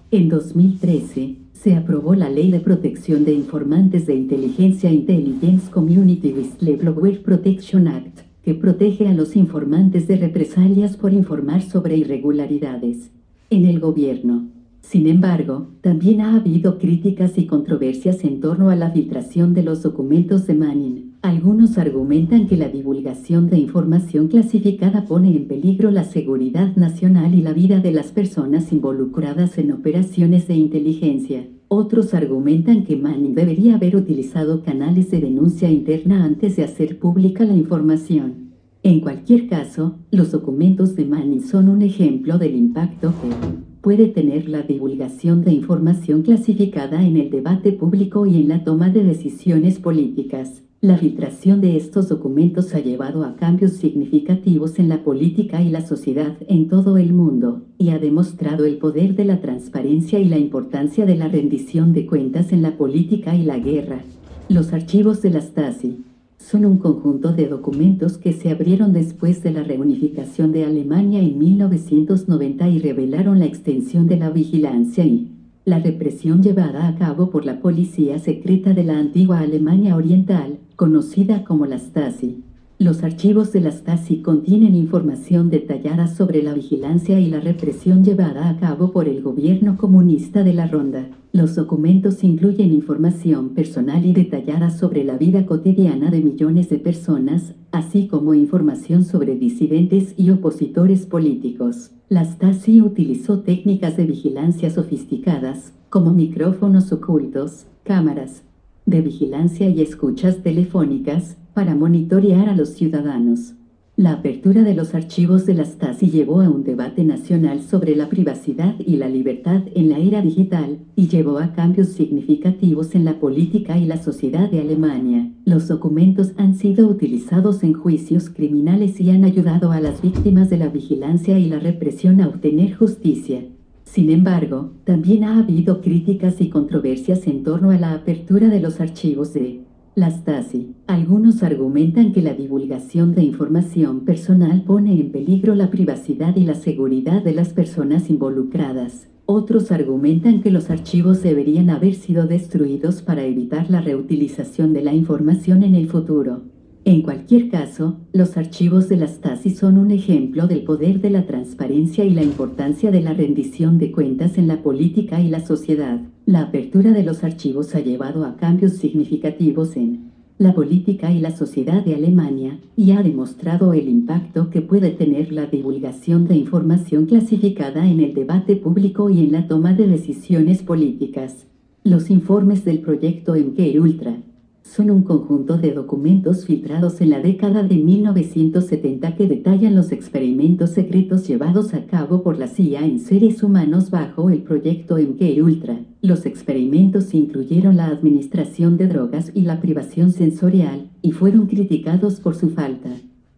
En 0.10 0.30
2013, 0.30 1.36
se 1.52 1.74
aprobó 1.74 2.14
la 2.14 2.30
Ley 2.30 2.50
de 2.50 2.60
Protección 2.60 3.24
de 3.24 3.34
Informantes 3.34 4.06
de 4.06 4.14
Inteligencia 4.14 4.90
Intelligence 4.90 5.70
Community 5.70 6.32
Whistleblower 6.32 7.22
Protection 7.22 7.88
Act, 7.88 8.20
que 8.42 8.54
protege 8.54 9.08
a 9.08 9.12
los 9.12 9.36
informantes 9.36 10.08
de 10.08 10.16
represalias 10.16 10.96
por 10.96 11.12
informar 11.12 11.60
sobre 11.60 11.98
irregularidades 11.98 13.10
en 13.50 13.66
el 13.66 13.80
gobierno. 13.80 14.46
Sin 14.80 15.06
embargo, 15.06 15.68
también 15.82 16.20
ha 16.20 16.36
habido 16.36 16.78
críticas 16.78 17.36
y 17.36 17.46
controversias 17.46 18.24
en 18.24 18.40
torno 18.40 18.70
a 18.70 18.76
la 18.76 18.90
filtración 18.90 19.52
de 19.52 19.62
los 19.62 19.82
documentos 19.82 20.46
de 20.46 20.54
Manning. 20.54 21.08
Algunos 21.20 21.78
argumentan 21.78 22.46
que 22.46 22.56
la 22.56 22.68
divulgación 22.68 23.50
de 23.50 23.58
información 23.58 24.28
clasificada 24.28 25.04
pone 25.04 25.36
en 25.36 25.48
peligro 25.48 25.90
la 25.90 26.04
seguridad 26.04 26.76
nacional 26.76 27.34
y 27.34 27.42
la 27.42 27.52
vida 27.52 27.80
de 27.80 27.90
las 27.92 28.12
personas 28.12 28.72
involucradas 28.72 29.58
en 29.58 29.72
operaciones 29.72 30.46
de 30.46 30.54
inteligencia. 30.54 31.46
Otros 31.66 32.14
argumentan 32.14 32.84
que 32.84 32.96
Manning 32.96 33.34
debería 33.34 33.74
haber 33.74 33.94
utilizado 33.96 34.62
canales 34.62 35.10
de 35.10 35.20
denuncia 35.20 35.70
interna 35.70 36.24
antes 36.24 36.56
de 36.56 36.64
hacer 36.64 36.98
pública 36.98 37.44
la 37.44 37.56
información. 37.56 38.54
En 38.82 39.00
cualquier 39.00 39.48
caso, 39.48 39.98
los 40.10 40.30
documentos 40.30 40.94
de 40.94 41.04
Manning 41.04 41.42
son 41.42 41.68
un 41.68 41.82
ejemplo 41.82 42.38
del 42.38 42.54
impacto 42.54 43.12
que 43.20 43.67
puede 43.80 44.08
tener 44.08 44.48
la 44.48 44.62
divulgación 44.62 45.42
de 45.42 45.52
información 45.52 46.22
clasificada 46.22 47.04
en 47.04 47.16
el 47.16 47.30
debate 47.30 47.72
público 47.72 48.26
y 48.26 48.36
en 48.36 48.48
la 48.48 48.64
toma 48.64 48.90
de 48.90 49.04
decisiones 49.04 49.78
políticas. 49.78 50.62
La 50.80 50.96
filtración 50.96 51.60
de 51.60 51.76
estos 51.76 52.08
documentos 52.08 52.72
ha 52.74 52.78
llevado 52.78 53.24
a 53.24 53.34
cambios 53.34 53.72
significativos 53.72 54.78
en 54.78 54.88
la 54.88 55.02
política 55.02 55.60
y 55.60 55.70
la 55.70 55.84
sociedad 55.84 56.36
en 56.46 56.68
todo 56.68 56.98
el 56.98 57.12
mundo, 57.12 57.62
y 57.78 57.90
ha 57.90 57.98
demostrado 57.98 58.64
el 58.64 58.78
poder 58.78 59.16
de 59.16 59.24
la 59.24 59.40
transparencia 59.40 60.20
y 60.20 60.28
la 60.28 60.38
importancia 60.38 61.04
de 61.04 61.16
la 61.16 61.26
rendición 61.26 61.92
de 61.92 62.06
cuentas 62.06 62.52
en 62.52 62.62
la 62.62 62.76
política 62.76 63.34
y 63.34 63.42
la 63.42 63.58
guerra. 63.58 64.02
Los 64.48 64.72
archivos 64.72 65.20
de 65.20 65.30
la 65.30 65.40
Stasi, 65.40 66.04
son 66.38 66.64
un 66.64 66.78
conjunto 66.78 67.32
de 67.32 67.48
documentos 67.48 68.16
que 68.16 68.32
se 68.32 68.50
abrieron 68.50 68.92
después 68.92 69.42
de 69.42 69.50
la 69.50 69.64
reunificación 69.64 70.52
de 70.52 70.64
Alemania 70.64 71.20
en 71.20 71.38
1990 71.38 72.68
y 72.68 72.78
revelaron 72.78 73.38
la 73.38 73.46
extensión 73.46 74.06
de 74.06 74.16
la 74.16 74.30
vigilancia 74.30 75.04
y 75.04 75.32
la 75.64 75.78
represión 75.80 76.42
llevada 76.42 76.88
a 76.88 76.96
cabo 76.96 77.28
por 77.30 77.44
la 77.44 77.60
policía 77.60 78.18
secreta 78.18 78.72
de 78.72 78.84
la 78.84 78.98
antigua 78.98 79.40
Alemania 79.40 79.96
Oriental, 79.96 80.60
conocida 80.76 81.44
como 81.44 81.66
la 81.66 81.78
Stasi. 81.78 82.42
Los 82.80 83.02
archivos 83.02 83.50
de 83.50 83.60
la 83.60 83.72
Stasi 83.72 84.22
contienen 84.22 84.76
información 84.76 85.50
detallada 85.50 86.06
sobre 86.06 86.44
la 86.44 86.54
vigilancia 86.54 87.18
y 87.18 87.28
la 87.28 87.40
represión 87.40 88.04
llevada 88.04 88.48
a 88.48 88.56
cabo 88.56 88.92
por 88.92 89.08
el 89.08 89.20
gobierno 89.20 89.76
comunista 89.76 90.44
de 90.44 90.54
la 90.54 90.68
Ronda. 90.68 91.10
Los 91.32 91.56
documentos 91.56 92.22
incluyen 92.22 92.72
información 92.72 93.48
personal 93.48 94.06
y 94.06 94.12
detallada 94.12 94.70
sobre 94.70 95.02
la 95.02 95.18
vida 95.18 95.44
cotidiana 95.44 96.12
de 96.12 96.20
millones 96.20 96.68
de 96.68 96.78
personas, 96.78 97.56
así 97.72 98.06
como 98.06 98.32
información 98.34 99.04
sobre 99.04 99.34
disidentes 99.34 100.14
y 100.16 100.30
opositores 100.30 101.04
políticos. 101.04 101.90
La 102.08 102.24
Stasi 102.24 102.80
utilizó 102.80 103.40
técnicas 103.40 103.96
de 103.96 104.06
vigilancia 104.06 104.70
sofisticadas, 104.70 105.72
como 105.90 106.14
micrófonos 106.14 106.92
ocultos, 106.92 107.66
cámaras 107.82 108.44
de 108.88 109.02
vigilancia 109.02 109.68
y 109.68 109.80
escuchas 109.82 110.42
telefónicas, 110.42 111.36
para 111.54 111.74
monitorear 111.74 112.48
a 112.48 112.54
los 112.54 112.70
ciudadanos. 112.70 113.54
La 113.96 114.12
apertura 114.12 114.62
de 114.62 114.74
los 114.74 114.94
archivos 114.94 115.44
de 115.44 115.54
la 115.54 115.64
Stasi 115.64 116.08
llevó 116.08 116.40
a 116.40 116.48
un 116.48 116.62
debate 116.62 117.02
nacional 117.02 117.62
sobre 117.62 117.96
la 117.96 118.08
privacidad 118.08 118.76
y 118.78 118.96
la 118.96 119.08
libertad 119.08 119.62
en 119.74 119.88
la 119.88 119.98
era 119.98 120.22
digital 120.22 120.78
y 120.94 121.08
llevó 121.08 121.38
a 121.38 121.52
cambios 121.52 121.88
significativos 121.88 122.94
en 122.94 123.04
la 123.04 123.18
política 123.18 123.76
y 123.76 123.86
la 123.86 124.00
sociedad 124.00 124.48
de 124.48 124.60
Alemania. 124.60 125.32
Los 125.44 125.66
documentos 125.66 126.30
han 126.36 126.54
sido 126.54 126.86
utilizados 126.86 127.64
en 127.64 127.72
juicios 127.72 128.30
criminales 128.30 129.00
y 129.00 129.10
han 129.10 129.24
ayudado 129.24 129.72
a 129.72 129.80
las 129.80 130.00
víctimas 130.00 130.48
de 130.48 130.58
la 130.58 130.68
vigilancia 130.68 131.36
y 131.36 131.48
la 131.48 131.58
represión 131.58 132.20
a 132.20 132.28
obtener 132.28 132.76
justicia. 132.76 133.42
Sin 133.90 134.10
embargo, 134.10 134.72
también 134.84 135.24
ha 135.24 135.38
habido 135.38 135.80
críticas 135.80 136.42
y 136.42 136.50
controversias 136.50 137.26
en 137.26 137.42
torno 137.42 137.70
a 137.70 137.78
la 137.78 137.94
apertura 137.94 138.48
de 138.48 138.60
los 138.60 138.80
archivos 138.80 139.32
de 139.32 139.62
la 139.94 140.10
Stasi. 140.10 140.74
Algunos 140.86 141.42
argumentan 141.42 142.12
que 142.12 142.20
la 142.20 142.34
divulgación 142.34 143.14
de 143.14 143.22
información 143.22 144.04
personal 144.04 144.62
pone 144.62 145.00
en 145.00 145.10
peligro 145.10 145.54
la 145.54 145.70
privacidad 145.70 146.36
y 146.36 146.44
la 146.44 146.54
seguridad 146.54 147.24
de 147.24 147.32
las 147.32 147.54
personas 147.54 148.10
involucradas. 148.10 149.08
Otros 149.24 149.72
argumentan 149.72 150.42
que 150.42 150.50
los 150.50 150.68
archivos 150.68 151.22
deberían 151.22 151.70
haber 151.70 151.94
sido 151.94 152.26
destruidos 152.26 153.00
para 153.00 153.24
evitar 153.24 153.70
la 153.70 153.80
reutilización 153.80 154.74
de 154.74 154.82
la 154.82 154.92
información 154.92 155.62
en 155.62 155.74
el 155.74 155.88
futuro. 155.88 156.42
En 156.88 157.02
cualquier 157.02 157.50
caso, 157.50 157.98
los 158.14 158.38
archivos 158.38 158.88
de 158.88 158.96
la 158.96 159.08
Stasi 159.08 159.50
son 159.50 159.76
un 159.76 159.90
ejemplo 159.90 160.46
del 160.46 160.64
poder 160.64 161.02
de 161.02 161.10
la 161.10 161.26
transparencia 161.26 162.02
y 162.02 162.08
la 162.08 162.22
importancia 162.22 162.90
de 162.90 163.02
la 163.02 163.12
rendición 163.12 163.76
de 163.76 163.92
cuentas 163.92 164.38
en 164.38 164.48
la 164.48 164.62
política 164.62 165.20
y 165.20 165.28
la 165.28 165.44
sociedad. 165.44 166.00
La 166.24 166.40
apertura 166.40 166.92
de 166.92 167.02
los 167.02 167.24
archivos 167.24 167.74
ha 167.74 167.80
llevado 167.80 168.24
a 168.24 168.38
cambios 168.38 168.72
significativos 168.72 169.76
en 169.76 170.12
la 170.38 170.54
política 170.54 171.12
y 171.12 171.20
la 171.20 171.36
sociedad 171.36 171.84
de 171.84 171.94
Alemania 171.94 172.58
y 172.74 172.92
ha 172.92 173.02
demostrado 173.02 173.74
el 173.74 173.86
impacto 173.86 174.48
que 174.48 174.62
puede 174.62 174.88
tener 174.88 175.30
la 175.30 175.44
divulgación 175.44 176.26
de 176.26 176.36
información 176.36 177.04
clasificada 177.04 177.86
en 177.86 178.00
el 178.00 178.14
debate 178.14 178.56
público 178.56 179.10
y 179.10 179.20
en 179.20 179.32
la 179.32 179.46
toma 179.46 179.74
de 179.74 179.88
decisiones 179.88 180.62
políticas. 180.62 181.48
Los 181.84 182.08
informes 182.08 182.64
del 182.64 182.78
proyecto 182.78 183.34
MK 183.34 183.78
Ultra 183.78 184.22
son 184.68 184.90
un 184.90 185.02
conjunto 185.02 185.56
de 185.56 185.72
documentos 185.72 186.44
filtrados 186.44 187.00
en 187.00 187.10
la 187.10 187.20
década 187.20 187.62
de 187.62 187.76
1970 187.76 189.16
que 189.16 189.26
detallan 189.26 189.74
los 189.74 189.92
experimentos 189.92 190.70
secretos 190.70 191.26
llevados 191.26 191.72
a 191.74 191.86
cabo 191.86 192.22
por 192.22 192.38
la 192.38 192.48
CIA 192.48 192.84
en 192.84 193.00
seres 193.00 193.42
humanos 193.42 193.90
bajo 193.90 194.28
el 194.30 194.42
proyecto 194.42 194.98
MK 194.98 195.42
Ultra. 195.42 195.80
Los 196.02 196.26
experimentos 196.26 197.14
incluyeron 197.14 197.76
la 197.76 197.86
administración 197.86 198.76
de 198.76 198.88
drogas 198.88 199.32
y 199.34 199.42
la 199.42 199.60
privación 199.60 200.12
sensorial, 200.12 200.90
y 201.00 201.12
fueron 201.12 201.46
criticados 201.46 202.20
por 202.20 202.34
su 202.34 202.50
falta 202.50 202.90